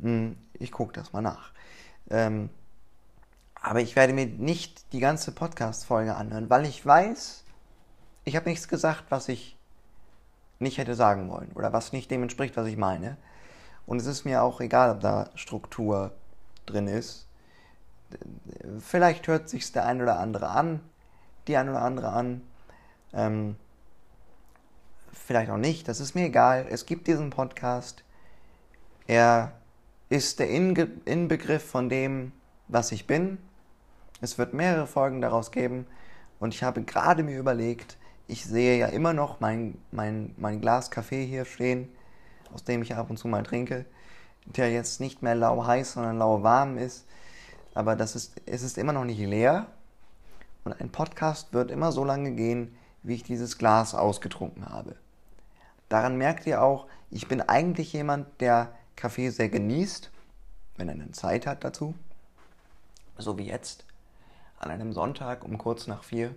Hm, 0.00 0.36
ich 0.54 0.72
gucke 0.72 0.92
das 0.92 1.12
mal 1.12 1.22
nach. 1.22 1.52
Ähm, 2.10 2.50
aber 3.54 3.80
ich 3.80 3.96
werde 3.96 4.12
mir 4.12 4.26
nicht 4.26 4.92
die 4.92 5.00
ganze 5.00 5.32
Podcast-Folge 5.32 6.14
anhören, 6.14 6.48
weil 6.48 6.66
ich 6.66 6.86
weiß, 6.86 7.42
ich 8.26 8.34
habe 8.36 8.50
nichts 8.50 8.68
gesagt, 8.68 9.04
was 9.08 9.28
ich 9.28 9.56
nicht 10.58 10.78
hätte 10.78 10.94
sagen 10.94 11.30
wollen 11.30 11.52
oder 11.54 11.72
was 11.72 11.92
nicht 11.92 12.10
dem 12.10 12.22
entspricht, 12.22 12.56
was 12.56 12.66
ich 12.66 12.76
meine. 12.76 13.16
Und 13.86 14.00
es 14.00 14.06
ist 14.06 14.24
mir 14.24 14.42
auch 14.42 14.60
egal, 14.60 14.90
ob 14.90 15.00
da 15.00 15.30
Struktur 15.36 16.10
drin 16.66 16.88
ist. 16.88 17.28
Vielleicht 18.80 19.28
hört 19.28 19.48
sich 19.48 19.70
der 19.70 19.86
ein 19.86 20.02
oder 20.02 20.18
andere 20.18 20.48
an, 20.48 20.80
die 21.46 21.56
ein 21.56 21.68
oder 21.68 21.82
andere 21.82 22.08
an. 22.08 22.42
Ähm, 23.12 23.54
vielleicht 25.12 25.50
auch 25.50 25.56
nicht, 25.56 25.86
das 25.86 26.00
ist 26.00 26.16
mir 26.16 26.26
egal. 26.26 26.66
Es 26.68 26.84
gibt 26.84 27.06
diesen 27.06 27.30
Podcast. 27.30 28.02
Er 29.06 29.52
ist 30.08 30.40
der 30.40 30.50
Inge 30.50 30.88
Inbegriff 31.04 31.64
von 31.64 31.88
dem, 31.88 32.32
was 32.66 32.90
ich 32.90 33.06
bin. 33.06 33.38
Es 34.20 34.36
wird 34.36 34.52
mehrere 34.52 34.88
Folgen 34.88 35.20
daraus 35.20 35.52
geben. 35.52 35.86
Und 36.40 36.54
ich 36.54 36.64
habe 36.64 36.82
gerade 36.82 37.22
mir 37.22 37.38
überlegt, 37.38 37.96
ich 38.28 38.44
sehe 38.44 38.78
ja 38.78 38.88
immer 38.88 39.12
noch 39.12 39.40
mein, 39.40 39.78
mein, 39.92 40.34
mein 40.36 40.60
Glas 40.60 40.90
Kaffee 40.90 41.24
hier 41.24 41.44
stehen, 41.44 41.88
aus 42.52 42.64
dem 42.64 42.82
ich 42.82 42.94
ab 42.94 43.10
und 43.10 43.16
zu 43.16 43.28
mal 43.28 43.42
trinke, 43.42 43.84
der 44.44 44.70
jetzt 44.72 45.00
nicht 45.00 45.22
mehr 45.22 45.34
lau 45.34 45.66
heiß, 45.66 45.92
sondern 45.92 46.18
lau 46.18 46.42
warm 46.42 46.78
ist. 46.78 47.06
Aber 47.74 47.94
das 47.94 48.16
ist, 48.16 48.40
es 48.46 48.62
ist 48.62 48.78
immer 48.78 48.92
noch 48.92 49.04
nicht 49.04 49.18
leer. 49.18 49.66
Und 50.64 50.80
ein 50.80 50.90
Podcast 50.90 51.52
wird 51.52 51.70
immer 51.70 51.92
so 51.92 52.04
lange 52.04 52.32
gehen, 52.32 52.76
wie 53.02 53.14
ich 53.14 53.22
dieses 53.22 53.58
Glas 53.58 53.94
ausgetrunken 53.94 54.66
habe. 54.66 54.96
Daran 55.88 56.16
merkt 56.16 56.46
ihr 56.46 56.62
auch, 56.62 56.86
ich 57.10 57.28
bin 57.28 57.40
eigentlich 57.40 57.92
jemand, 57.92 58.40
der 58.40 58.72
Kaffee 58.96 59.30
sehr 59.30 59.48
genießt, 59.48 60.10
wenn 60.76 60.88
er 60.88 60.96
dann 60.96 61.12
Zeit 61.12 61.46
hat 61.46 61.62
dazu. 61.62 61.94
So 63.18 63.38
wie 63.38 63.46
jetzt, 63.46 63.84
an 64.58 64.70
einem 64.70 64.92
Sonntag 64.92 65.44
um 65.44 65.58
kurz 65.58 65.86
nach 65.86 66.02
vier. 66.02 66.34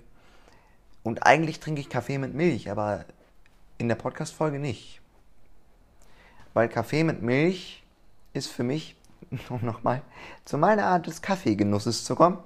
Und 1.03 1.25
eigentlich 1.25 1.59
trinke 1.59 1.81
ich 1.81 1.89
Kaffee 1.89 2.17
mit 2.17 2.33
Milch, 2.33 2.69
aber 2.69 3.05
in 3.77 3.87
der 3.87 3.95
Podcast-Folge 3.95 4.59
nicht. 4.59 5.01
Weil 6.53 6.67
Kaffee 6.67 7.03
mit 7.03 7.21
Milch 7.21 7.83
ist 8.33 8.47
für 8.47 8.63
mich, 8.63 8.95
um 9.49 9.63
nochmal 9.65 10.01
zu 10.45 10.57
meiner 10.57 10.85
Art 10.85 11.07
des 11.07 11.21
Kaffeegenusses 11.21 12.03
zu 12.03 12.15
kommen, 12.15 12.39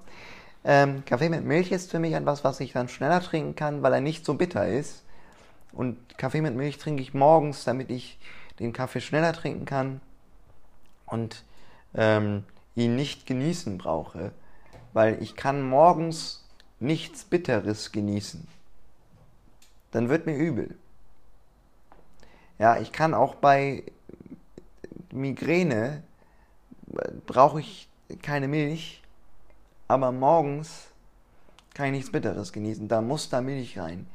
ähm, 0.65 1.03
Kaffee 1.05 1.29
mit 1.29 1.43
Milch 1.43 1.71
ist 1.71 1.91
für 1.91 1.99
mich 1.99 2.13
etwas, 2.13 2.43
was 2.43 2.59
ich 2.59 2.71
dann 2.71 2.87
schneller 2.87 3.21
trinken 3.21 3.55
kann, 3.55 3.83
weil 3.83 3.93
er 3.93 4.01
nicht 4.01 4.25
so 4.25 4.35
bitter 4.35 4.67
ist. 4.67 5.03
Und 5.73 6.17
Kaffee 6.17 6.41
mit 6.41 6.55
Milch 6.55 6.77
trinke 6.77 7.01
ich 7.01 7.13
morgens, 7.13 7.63
damit 7.65 7.89
ich 7.89 8.17
den 8.59 8.71
Kaffee 8.71 9.01
schneller 9.01 9.33
trinken 9.33 9.65
kann 9.65 9.99
und 11.05 11.43
ähm, 11.95 12.43
ihn 12.75 12.95
nicht 12.95 13.25
genießen 13.25 13.77
brauche, 13.77 14.31
weil 14.93 15.21
ich 15.21 15.35
kann 15.35 15.67
morgens 15.67 16.42
nichts 16.83 17.23
Bitteres 17.23 17.91
genießen. 17.91 18.47
Dann 19.91 20.09
wird 20.09 20.25
mir 20.25 20.35
übel. 20.35 20.75
Ja, 22.59 22.77
ich 22.79 22.91
kann 22.91 23.13
auch 23.13 23.35
bei 23.35 23.83
Migräne 25.11 26.03
brauche 27.25 27.59
ich 27.59 27.87
keine 28.21 28.47
Milch, 28.47 29.01
aber 29.87 30.11
morgens 30.11 30.87
kann 31.73 31.87
ich 31.87 31.91
nichts 31.93 32.11
Bitteres 32.11 32.53
genießen. 32.53 32.87
Da 32.87 33.01
muss 33.01 33.29
da 33.29 33.41
Milch 33.41 33.79
rein. 33.79 34.07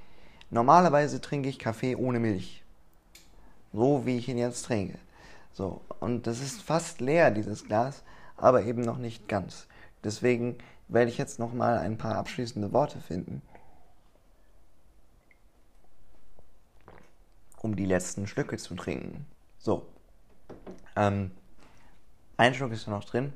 Normalerweise 0.51 1.21
trinke 1.21 1.49
ich 1.49 1.59
Kaffee 1.59 1.97
ohne 1.97 2.21
Milch. 2.21 2.63
So 3.73 4.07
wie 4.07 4.17
ich 4.17 4.29
ihn 4.29 4.39
jetzt 4.39 4.65
trinke. 4.65 4.99
So, 5.53 5.81
und 6.01 6.27
das 6.27 6.41
ist 6.41 6.63
fast 6.63 7.01
leer, 7.01 7.31
dieses 7.31 7.65
Glas, 7.65 8.03
aber 8.37 8.63
eben 8.63 8.83
noch 8.83 8.99
nicht 8.99 9.29
ganz. 9.29 9.67
Deswegen 10.05 10.57
werde 10.89 11.11
ich 11.11 11.19
jetzt 11.19 11.39
nochmal 11.39 11.79
ein 11.79 11.99
paar 11.99 12.17
abschließende 12.17 12.73
Worte 12.73 13.01
finden, 13.01 13.43
um 17.61 17.77
die 17.77 17.87
letzten 17.87 18.27
Stücke 18.27 18.57
zu 18.57 18.75
trinken. 18.75 19.27
So. 19.59 19.87
Ähm, 20.97 21.31
ein 22.37 22.55
Schluck 22.55 22.73
ist 22.73 22.87
noch 22.89 23.05
drin. 23.05 23.33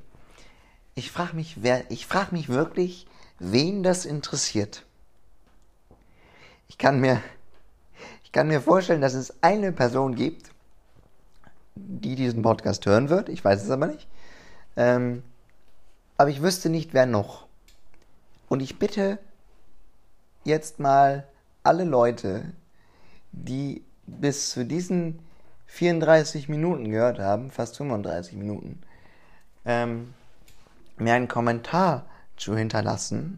Ich 0.95 1.11
frage 1.11 1.35
mich, 1.35 1.63
wer, 1.63 1.89
ich 1.91 2.05
frage 2.05 2.33
mich 2.33 2.49
wirklich, 2.49 3.07
wen 3.39 3.83
das 3.83 4.05
interessiert. 4.05 4.85
Ich 6.67 6.77
kann 6.77 6.99
mir, 6.99 7.21
ich 8.23 8.31
kann 8.31 8.47
mir 8.47 8.61
vorstellen, 8.61 9.01
dass 9.01 9.13
es 9.13 9.43
eine 9.43 9.71
Person 9.71 10.15
gibt, 10.15 10.51
die 11.75 12.15
diesen 12.15 12.41
Podcast 12.41 12.85
hören 12.85 13.09
wird. 13.09 13.29
Ich 13.29 13.43
weiß 13.43 13.63
es 13.63 13.69
aber 13.69 13.87
nicht. 13.87 14.07
Ähm, 14.75 15.23
aber 16.23 16.29
ich 16.29 16.41
wüsste 16.41 16.69
nicht, 16.69 16.93
wer 16.93 17.05
noch. 17.05 17.47
Und 18.47 18.61
ich 18.61 18.79
bitte 18.79 19.19
jetzt 20.45 20.79
mal 20.79 21.27
alle 21.63 21.83
Leute, 21.83 22.53
die 23.33 23.83
bis 24.07 24.51
zu 24.51 24.63
diesen 24.63 25.19
34 25.65 26.47
Minuten 26.47 26.89
gehört 26.89 27.19
haben, 27.19 27.51
fast 27.51 27.75
35 27.75 28.37
Minuten, 28.37 28.81
ähm, 29.65 30.13
mir 30.95 31.13
einen 31.13 31.27
Kommentar 31.27 32.05
zu 32.37 32.55
hinterlassen 32.55 33.37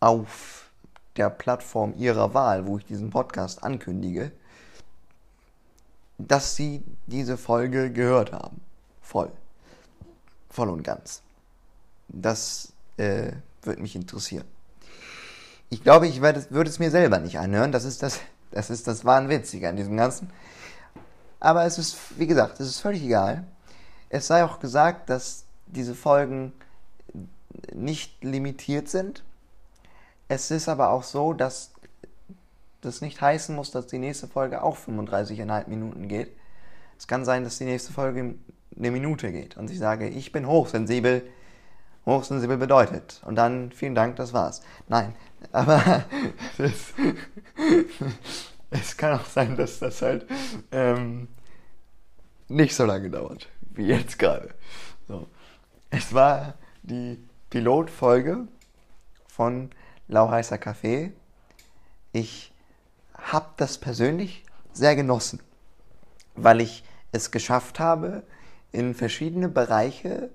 auf 0.00 0.70
der 1.18 1.28
Plattform 1.28 1.92
ihrer 1.98 2.32
Wahl, 2.32 2.66
wo 2.66 2.78
ich 2.78 2.86
diesen 2.86 3.10
Podcast 3.10 3.62
ankündige, 3.62 4.32
dass 6.16 6.56
sie 6.56 6.82
diese 7.06 7.36
Folge 7.36 7.92
gehört 7.92 8.32
haben. 8.32 8.62
Voll. 9.02 9.30
Voll 10.48 10.70
und 10.70 10.82
ganz. 10.82 11.20
Das 12.08 12.72
äh, 12.96 13.32
würde 13.62 13.82
mich 13.82 13.96
interessieren. 13.96 14.44
Ich 15.68 15.82
glaube, 15.82 16.06
ich 16.06 16.20
würde 16.20 16.68
es 16.68 16.78
mir 16.78 16.90
selber 16.90 17.18
nicht 17.18 17.38
anhören. 17.38 17.72
Das 17.72 17.84
ist 17.84 18.02
das, 18.02 18.20
das 18.52 18.70
ist 18.70 18.86
das 18.86 19.04
Wahnwitzige 19.04 19.68
an 19.68 19.76
diesem 19.76 19.96
Ganzen. 19.96 20.30
Aber 21.40 21.64
es 21.64 21.78
ist, 21.78 21.96
wie 22.18 22.26
gesagt, 22.26 22.60
es 22.60 22.68
ist 22.68 22.80
völlig 22.80 23.02
egal. 23.02 23.44
Es 24.08 24.28
sei 24.28 24.44
auch 24.44 24.60
gesagt, 24.60 25.10
dass 25.10 25.44
diese 25.66 25.94
Folgen 25.94 26.52
nicht 27.74 28.22
limitiert 28.22 28.88
sind. 28.88 29.24
Es 30.28 30.50
ist 30.50 30.68
aber 30.68 30.90
auch 30.90 31.02
so, 31.02 31.32
dass 31.32 31.72
das 32.80 33.00
nicht 33.00 33.20
heißen 33.20 33.54
muss, 33.54 33.70
dass 33.70 33.86
die 33.86 33.98
nächste 33.98 34.28
Folge 34.28 34.62
auch 34.62 34.76
35,5 34.76 35.68
Minuten 35.68 36.08
geht. 36.08 36.30
Es 36.98 37.06
kann 37.06 37.24
sein, 37.24 37.44
dass 37.44 37.58
die 37.58 37.64
nächste 37.64 37.92
Folge 37.92 38.36
eine 38.76 38.90
Minute 38.90 39.32
geht 39.32 39.56
und 39.56 39.70
ich 39.70 39.78
sage, 39.78 40.08
ich 40.08 40.32
bin 40.32 40.46
hochsensibel. 40.46 41.22
Hochsensibel 42.06 42.56
bedeutet. 42.56 43.20
Und 43.24 43.36
dann, 43.36 43.72
vielen 43.72 43.94
Dank, 43.94 44.16
das 44.16 44.32
war's. 44.32 44.62
Nein, 44.88 45.14
aber 45.52 46.04
es, 46.58 46.94
es 48.70 48.96
kann 48.96 49.18
auch 49.18 49.26
sein, 49.26 49.56
dass 49.56 49.80
das 49.80 50.00
halt 50.00 50.26
ähm, 50.70 51.28
nicht 52.48 52.74
so 52.74 52.84
lange 52.84 53.10
dauert, 53.10 53.48
wie 53.60 53.86
jetzt 53.86 54.18
gerade. 54.18 54.54
So. 55.08 55.26
Es 55.90 56.14
war 56.14 56.54
die 56.82 57.22
Pilotfolge 57.50 58.46
von 59.26 59.70
Lauheißer 60.08 60.58
Kaffee. 60.58 61.12
Ich 62.12 62.52
habe 63.14 63.48
das 63.56 63.78
persönlich 63.78 64.44
sehr 64.72 64.94
genossen, 64.94 65.40
weil 66.34 66.60
ich 66.60 66.84
es 67.12 67.30
geschafft 67.30 67.80
habe, 67.80 68.22
in 68.72 68.94
verschiedene 68.94 69.48
Bereiche 69.48 70.30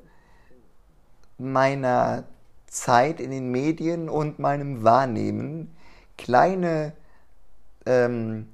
meiner 1.42 2.24
Zeit 2.68 3.20
in 3.20 3.32
den 3.32 3.52
Medien 3.52 4.10
und 4.10 4.40
meinem 4.40 4.84
Wahrnehmen 4.84 5.76
kleine, 6.18 6.94
ähm, 7.86 8.48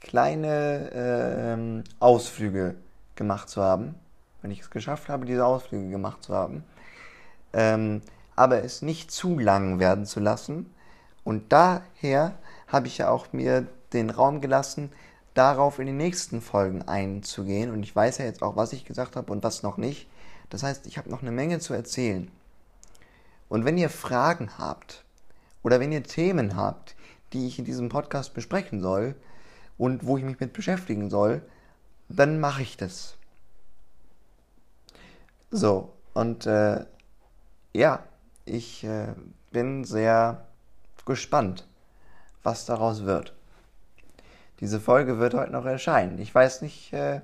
kleine 0.00 0.90
ähm, 0.92 1.84
Ausflüge 2.00 2.74
gemacht 3.14 3.48
zu 3.48 3.62
haben. 3.62 3.94
Wenn 4.42 4.50
ich 4.50 4.60
es 4.60 4.70
geschafft 4.70 5.08
habe, 5.08 5.26
diese 5.26 5.44
Ausflüge 5.44 5.88
gemacht 5.90 6.24
zu 6.24 6.34
haben. 6.34 6.64
Ähm, 7.52 8.02
aber 8.36 8.62
es 8.62 8.82
nicht 8.82 9.10
zu 9.10 9.38
lang 9.38 9.78
werden 9.78 10.06
zu 10.06 10.20
lassen. 10.20 10.72
Und 11.24 11.52
daher 11.52 12.34
habe 12.68 12.86
ich 12.86 12.98
ja 12.98 13.10
auch 13.10 13.32
mir 13.32 13.66
den 13.92 14.10
Raum 14.10 14.40
gelassen, 14.40 14.92
darauf 15.34 15.78
in 15.78 15.86
den 15.86 15.96
nächsten 15.96 16.40
Folgen 16.40 16.82
einzugehen. 16.82 17.70
Und 17.70 17.82
ich 17.82 17.94
weiß 17.94 18.18
ja 18.18 18.24
jetzt 18.24 18.42
auch, 18.42 18.56
was 18.56 18.72
ich 18.72 18.84
gesagt 18.84 19.16
habe 19.16 19.32
und 19.32 19.42
was 19.42 19.62
noch 19.62 19.76
nicht. 19.76 20.08
Das 20.50 20.62
heißt, 20.62 20.86
ich 20.86 20.98
habe 20.98 21.10
noch 21.10 21.22
eine 21.22 21.30
Menge 21.30 21.58
zu 21.58 21.74
erzählen. 21.74 22.30
Und 23.48 23.64
wenn 23.64 23.78
ihr 23.78 23.90
Fragen 23.90 24.58
habt 24.58 25.04
oder 25.62 25.80
wenn 25.80 25.92
ihr 25.92 26.02
Themen 26.02 26.56
habt, 26.56 26.96
die 27.32 27.46
ich 27.46 27.58
in 27.58 27.64
diesem 27.64 27.88
Podcast 27.88 28.34
besprechen 28.34 28.80
soll 28.80 29.14
und 29.76 30.06
wo 30.06 30.16
ich 30.16 30.24
mich 30.24 30.40
mit 30.40 30.52
beschäftigen 30.52 31.10
soll, 31.10 31.42
dann 32.08 32.40
mache 32.40 32.62
ich 32.62 32.76
das. 32.76 33.16
So, 35.50 35.92
und 36.14 36.46
äh, 36.46 36.84
ja, 37.72 38.02
ich 38.44 38.84
äh, 38.84 39.14
bin 39.50 39.84
sehr 39.84 40.46
gespannt, 41.04 41.66
was 42.42 42.66
daraus 42.66 43.04
wird. 43.04 43.34
Diese 44.60 44.80
Folge 44.80 45.18
wird 45.18 45.34
heute 45.34 45.52
noch 45.52 45.64
erscheinen. 45.64 46.18
Ich 46.18 46.34
weiß 46.34 46.62
nicht, 46.62 46.92
äh, 46.92 47.20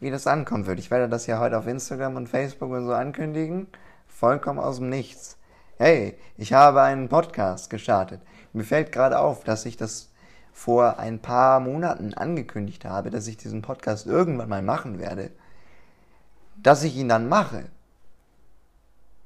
wie 0.00 0.10
das 0.10 0.26
ankommen 0.26 0.66
wird. 0.66 0.78
Ich 0.78 0.90
werde 0.90 1.08
das 1.08 1.26
ja 1.26 1.38
heute 1.38 1.58
auf 1.58 1.66
Instagram 1.66 2.16
und 2.16 2.28
Facebook 2.28 2.70
und 2.70 2.84
so 2.84 2.92
ankündigen. 2.92 3.66
Vollkommen 4.06 4.58
aus 4.58 4.76
dem 4.76 4.88
Nichts. 4.90 5.38
Hey, 5.78 6.18
ich 6.36 6.52
habe 6.52 6.82
einen 6.82 7.08
Podcast 7.08 7.70
gestartet. 7.70 8.20
Mir 8.52 8.64
fällt 8.64 8.92
gerade 8.92 9.18
auf, 9.18 9.44
dass 9.44 9.66
ich 9.66 9.76
das 9.76 10.10
vor 10.52 10.98
ein 10.98 11.18
paar 11.18 11.60
Monaten 11.60 12.14
angekündigt 12.14 12.84
habe, 12.84 13.10
dass 13.10 13.26
ich 13.26 13.36
diesen 13.36 13.62
Podcast 13.62 14.06
irgendwann 14.06 14.48
mal 14.48 14.62
machen 14.62 14.98
werde. 14.98 15.30
Dass 16.62 16.82
ich 16.82 16.96
ihn 16.96 17.08
dann 17.08 17.28
mache. 17.28 17.64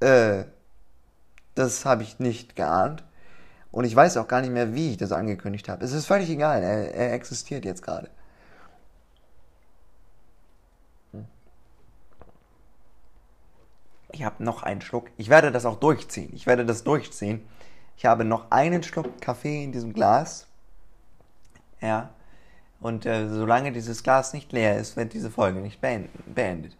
Äh, 0.01 0.45
das 1.55 1.85
habe 1.85 2.03
ich 2.03 2.18
nicht 2.18 2.57
geahnt. 2.57 3.05
Und 3.71 3.85
ich 3.85 3.95
weiß 3.95 4.16
auch 4.16 4.27
gar 4.27 4.41
nicht 4.41 4.53
mehr, 4.53 4.75
wie 4.75 4.91
ich 4.91 4.97
das 4.97 5.12
angekündigt 5.12 5.68
habe. 5.68 5.85
Es 5.85 5.93
ist 5.93 6.07
völlig 6.07 6.29
egal, 6.31 6.62
er, 6.62 6.93
er 6.95 7.12
existiert 7.12 7.64
jetzt 7.64 7.83
gerade. 7.83 8.09
Ich 14.12 14.24
habe 14.24 14.42
noch 14.42 14.62
einen 14.62 14.80
Schluck. 14.80 15.08
Ich 15.16 15.28
werde 15.28 15.52
das 15.52 15.66
auch 15.66 15.78
durchziehen. 15.78 16.30
Ich 16.34 16.46
werde 16.46 16.64
das 16.64 16.84
durchziehen. 16.84 17.46
Ich 17.96 18.06
habe 18.06 18.24
noch 18.24 18.50
einen 18.50 18.82
Schluck 18.82 19.20
Kaffee 19.20 19.64
in 19.64 19.72
diesem 19.72 19.92
Glas. 19.92 20.46
Ja. 21.80 22.11
Und 22.80 23.04
äh, 23.04 23.28
solange 23.28 23.72
dieses 23.72 24.02
Glas 24.02 24.32
nicht 24.32 24.52
leer 24.52 24.78
ist, 24.78 24.96
wird 24.96 25.12
diese 25.12 25.30
Folge 25.30 25.61
nicht 25.61 25.80
beendet. 25.80 26.76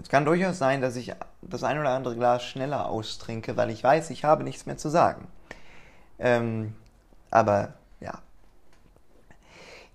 Es 0.00 0.08
kann 0.08 0.24
durchaus 0.24 0.58
sein, 0.58 0.80
dass 0.80 0.96
ich 0.96 1.14
das 1.42 1.62
ein 1.62 1.78
oder 1.78 1.90
andere 1.90 2.16
Glas 2.16 2.42
schneller 2.42 2.86
austrinke, 2.86 3.56
weil 3.56 3.70
ich 3.70 3.84
weiß, 3.84 4.10
ich 4.10 4.24
habe 4.24 4.44
nichts 4.44 4.64
mehr 4.64 4.78
zu 4.78 4.88
sagen. 4.88 5.28
Ähm, 6.18 6.74
aber 7.30 7.74
ja. 8.00 8.20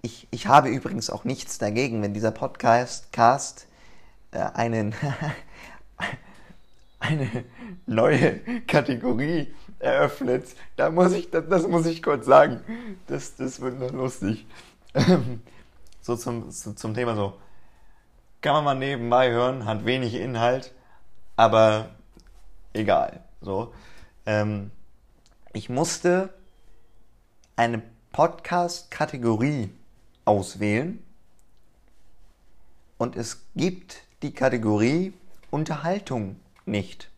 Ich, 0.02 0.28
ich 0.30 0.48
habe 0.48 0.70
übrigens 0.70 1.10
auch 1.10 1.24
nichts 1.24 1.58
dagegen, 1.58 2.04
wenn 2.04 2.14
dieser 2.14 2.32
Podcast 2.32 3.12
Cast, 3.12 3.68
äh, 4.32 4.40
einen, 4.40 4.94
eine 7.00 7.46
neue 7.86 8.62
Kategorie 8.62 9.54
eröffnet. 9.80 10.48
Da 10.76 10.90
muss 10.90 11.14
ich, 11.14 11.30
das, 11.30 11.48
das 11.48 11.68
muss 11.68 11.86
ich 11.86 12.02
kurz 12.02 12.26
sagen. 12.26 12.62
Das, 13.08 13.36
das 13.36 13.62
wird 13.62 13.80
noch 13.80 13.92
lustig. 13.92 14.46
so 16.02 16.16
zum, 16.16 16.50
zum 16.52 16.94
Thema 16.94 17.16
so. 17.16 17.38
Kann 18.42 18.54
man 18.54 18.64
mal 18.64 18.76
nebenbei 18.76 19.32
hören, 19.32 19.66
hat 19.66 19.86
wenig 19.86 20.14
Inhalt, 20.14 20.74
aber 21.36 21.90
egal. 22.74 23.24
So. 23.42 23.74
Ähm, 24.26 24.72
ich 25.54 25.70
musste 25.70 26.34
eine 27.56 27.82
Podcast-Kategorie 28.12 29.72
auswählen 30.26 31.04
und 32.98 33.16
es 33.16 33.46
gibt 33.56 34.04
die 34.22 34.34
Kategorie 34.34 35.14
Unterhaltung 35.50 36.40
nicht. 36.68 37.10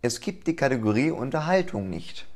Es 0.00 0.20
gibt 0.20 0.46
die 0.46 0.56
Kategorie 0.56 1.10
Unterhaltung 1.10 1.88
nicht. 1.88 2.26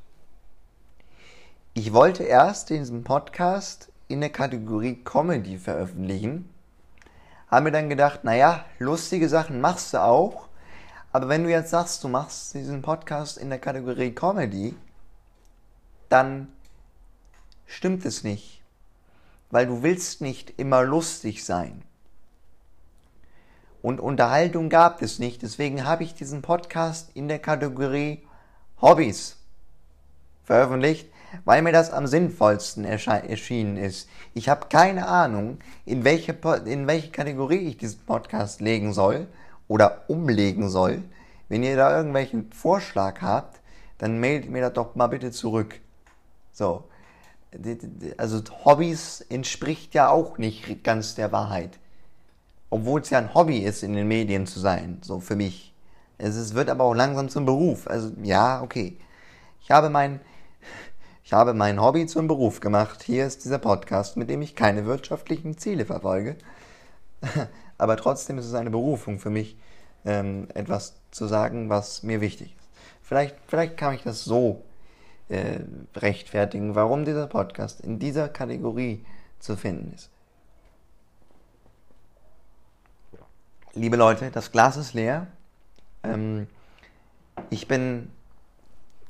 Ich 1.75 1.93
wollte 1.93 2.23
erst 2.23 2.71
diesen 2.71 3.05
Podcast 3.05 3.91
in 4.09 4.21
der 4.21 4.31
Kategorie 4.31 5.03
Comedy 5.03 5.59
veröffentlichen, 5.59 6.49
habe 7.49 7.65
mir 7.65 7.73
dann 7.73 7.89
gedacht, 7.89 8.25
naja, 8.25 8.65
lustige 8.79 9.29
Sachen 9.29 9.61
machst 9.61 9.95
du 9.95 10.03
auch, 10.03 10.49
aber 11.13 11.29
wenn 11.29 11.45
du 11.45 11.51
jetzt 11.51 11.71
sagst, 11.71 12.05
du 12.05 12.09
machst 12.09 12.55
diesen 12.55 12.83
Podcast 12.83 13.39
in 13.39 13.51
der 13.51 13.59
Kategorie 13.59 14.13
Comedy, 14.13 14.75
dann 16.09 16.49
stimmt 17.67 18.05
es 18.05 18.23
nicht. 18.23 18.63
Weil 19.51 19.67
du 19.67 19.83
willst 19.83 20.21
nicht 20.21 20.59
immer 20.59 20.83
lustig 20.83 21.45
sein. 21.45 21.83
Und 23.83 24.01
Unterhaltung 24.01 24.69
gab 24.69 25.03
es 25.03 25.19
nicht. 25.19 25.43
Deswegen 25.43 25.85
habe 25.85 26.05
ich 26.05 26.15
diesen 26.15 26.43
Podcast 26.43 27.11
in 27.15 27.29
der 27.29 27.39
Kategorie 27.39 28.27
Hobbys 28.81 29.37
veröffentlicht, 30.45 31.09
weil 31.45 31.63
mir 31.63 31.73
das 31.73 31.93
am 31.93 32.07
sinnvollsten 32.07 32.85
erschienen 32.85 33.77
ist. 33.77 34.09
Ich 34.35 34.49
habe 34.49 34.67
keine 34.69 35.07
Ahnung, 35.09 35.59
in 35.85 36.05
welche, 36.05 36.37
in 36.65 36.87
welche 36.87 37.11
Kategorie 37.11 37.69
ich 37.69 37.77
diesen 37.77 38.01
Podcast 38.01 38.61
legen 38.61 38.93
soll 38.93 39.27
oder 39.69 40.05
umlegen 40.09 40.69
soll. 40.69 41.03
Wenn 41.49 41.63
ihr 41.63 41.77
da 41.77 41.97
irgendwelchen 41.97 42.53
Vorschlag 42.53 43.21
habt, 43.23 43.61
dann 43.99 44.19
meldet 44.19 44.51
mir 44.51 44.63
das 44.63 44.73
doch 44.75 44.95
mal 44.95 45.07
bitte 45.07 45.31
zurück. 45.31 45.81
So. 46.53 46.85
Also 48.19 48.43
Hobbys 48.65 49.21
entspricht 49.29 49.95
ja 49.95 50.11
auch 50.11 50.39
nicht 50.39 50.85
ganz 50.85 51.15
der 51.15 51.33
Wahrheit. 51.33 51.79
Obwohl 52.71 53.01
es 53.01 53.11
ja 53.11 53.19
ein 53.19 53.35
Hobby 53.35 53.59
ist, 53.59 53.83
in 53.83 53.95
den 53.95 54.09
Medien 54.09 54.47
zu 54.47 54.61
sein, 54.61 54.99
so 55.03 55.21
für 55.21 55.37
mich. 55.37 55.75
Es 56.19 56.37
ist, 56.37 56.55
wird 56.55 56.71
aber 56.71 56.85
auch 56.85 56.95
langsam 56.95 57.29
zum 57.29 57.45
Beruf. 57.45 57.87
Also 57.89 58.13
ja, 58.23 58.63
okay. 58.63 58.99
Ich 59.63 59.71
habe 59.71 59.91
mein, 59.91 60.21
Ich 61.25 61.33
habe 61.33 61.55
mein 61.55 61.81
Hobby 61.81 62.07
zum 62.07 62.29
Beruf 62.29 62.61
gemacht. 62.61 63.03
Hier 63.03 63.27
ist 63.27 63.45
dieser 63.45 63.59
Podcast, 63.59 64.17
mit 64.17 64.31
dem 64.31 64.43
ich 64.43 64.55
keine 64.55 64.87
wirtschaftlichen 64.87 65.59
Ziele 65.59 65.85
verfolge. 65.85 66.37
Aber 67.79 67.97
trotzdem 67.97 68.39
ist 68.39 68.47
es 68.47 68.55
eine 68.55 68.71
Berufung 68.71 69.19
für 69.19 69.31
mich, 69.31 69.57
ähm, 70.05 70.49
etwas 70.55 70.95
zu 71.11 71.27
sagen, 71.27 71.69
was 71.69 72.03
mir 72.03 72.21
wichtig 72.21 72.55
ist. 72.57 72.69
Vielleicht, 73.03 73.37
vielleicht 73.47 73.77
kann 73.77 73.95
ich 73.95 74.03
das 74.03 74.25
so 74.25 74.63
äh, 75.29 75.61
rechtfertigen, 75.97 76.75
warum 76.75 77.05
dieser 77.05 77.27
Podcast 77.27 77.81
in 77.81 77.99
dieser 77.99 78.29
Kategorie 78.29 79.05
zu 79.41 79.57
finden 79.57 79.93
ist. 79.95 80.11
Liebe 83.79 83.99
Leute, 83.99 84.31
das 84.31 84.53
Glas 84.53 84.79
ist 84.79 84.95
leer. 84.95 85.27
Ähm, 86.03 86.47
ich 87.51 87.69
bin, 87.69 88.11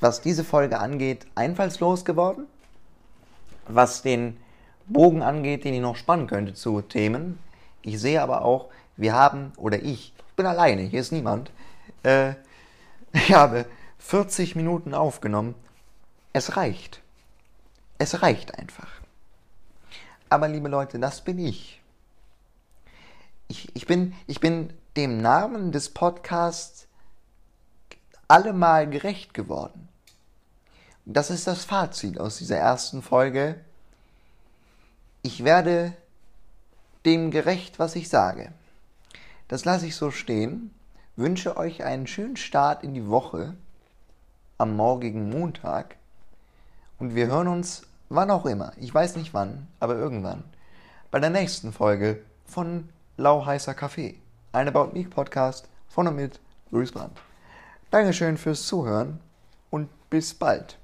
was 0.00 0.22
diese 0.22 0.42
Folge 0.42 0.80
angeht, 0.80 1.24
einfallslos 1.36 2.04
geworden. 2.04 2.48
Was 3.68 4.02
den 4.02 4.36
Bogen 4.86 5.22
angeht, 5.22 5.64
den 5.64 5.72
ich 5.72 5.80
noch 5.80 5.94
spannen 5.94 6.26
könnte 6.26 6.54
zu 6.54 6.80
Themen. 6.82 7.38
Ich 7.82 8.00
sehe 8.00 8.20
aber 8.20 8.42
auch, 8.42 8.68
wir 8.96 9.14
haben, 9.14 9.52
oder 9.56 9.76
ich, 9.84 10.12
ich 10.16 10.34
bin 10.34 10.46
alleine, 10.46 10.82
hier 10.82 11.00
ist 11.00 11.12
niemand, 11.12 11.52
äh, 12.02 12.32
ich 13.12 13.32
habe 13.32 13.66
40 14.00 14.56
Minuten 14.56 14.94
aufgenommen. 14.94 15.54
Es 16.32 16.56
reicht. 16.56 17.02
Es 17.98 18.20
reicht 18.20 18.58
einfach. 18.58 18.90
Aber 20.28 20.48
liebe 20.48 20.68
Leute, 20.68 20.98
das 20.98 21.20
bin 21.20 21.38
ich. 21.38 21.75
Ich, 23.48 23.74
ich, 23.74 23.86
bin, 23.86 24.14
ich 24.26 24.40
bin 24.40 24.72
dem 24.96 25.18
Namen 25.18 25.72
des 25.72 25.90
Podcasts 25.90 26.86
allemal 28.28 28.88
gerecht 28.88 29.34
geworden. 29.34 29.88
Das 31.04 31.30
ist 31.30 31.46
das 31.46 31.64
Fazit 31.64 32.18
aus 32.18 32.38
dieser 32.38 32.56
ersten 32.56 33.02
Folge. 33.02 33.60
Ich 35.22 35.44
werde 35.44 35.92
dem 37.04 37.30
gerecht, 37.30 37.78
was 37.78 37.94
ich 37.94 38.08
sage. 38.08 38.52
Das 39.48 39.64
lasse 39.64 39.86
ich 39.86 39.94
so 39.94 40.10
stehen. 40.10 40.74
Wünsche 41.14 41.56
euch 41.56 41.84
einen 41.84 42.06
schönen 42.08 42.36
Start 42.36 42.82
in 42.82 42.94
die 42.94 43.06
Woche 43.06 43.54
am 44.58 44.74
morgigen 44.74 45.30
Montag. 45.30 45.96
Und 46.98 47.14
wir 47.14 47.28
hören 47.28 47.48
uns 47.48 47.86
wann 48.08 48.30
auch 48.30 48.46
immer. 48.46 48.72
Ich 48.78 48.92
weiß 48.92 49.16
nicht 49.16 49.34
wann, 49.34 49.68
aber 49.80 49.94
irgendwann. 49.94 50.44
Bei 51.10 51.20
der 51.20 51.30
nächsten 51.30 51.72
Folge 51.72 52.22
von 52.44 52.88
Lau 53.18 53.46
heißer 53.46 53.72
Kaffee. 53.72 54.20
Ein 54.52 54.68
About 54.68 54.90
Me 54.92 55.04
Podcast 55.04 55.70
von 55.88 56.06
und 56.06 56.16
mit 56.16 56.38
Luis 56.70 56.92
Brandt. 56.92 57.18
Dankeschön 57.90 58.36
fürs 58.36 58.66
Zuhören 58.66 59.20
und 59.70 59.88
bis 60.10 60.34
bald. 60.34 60.76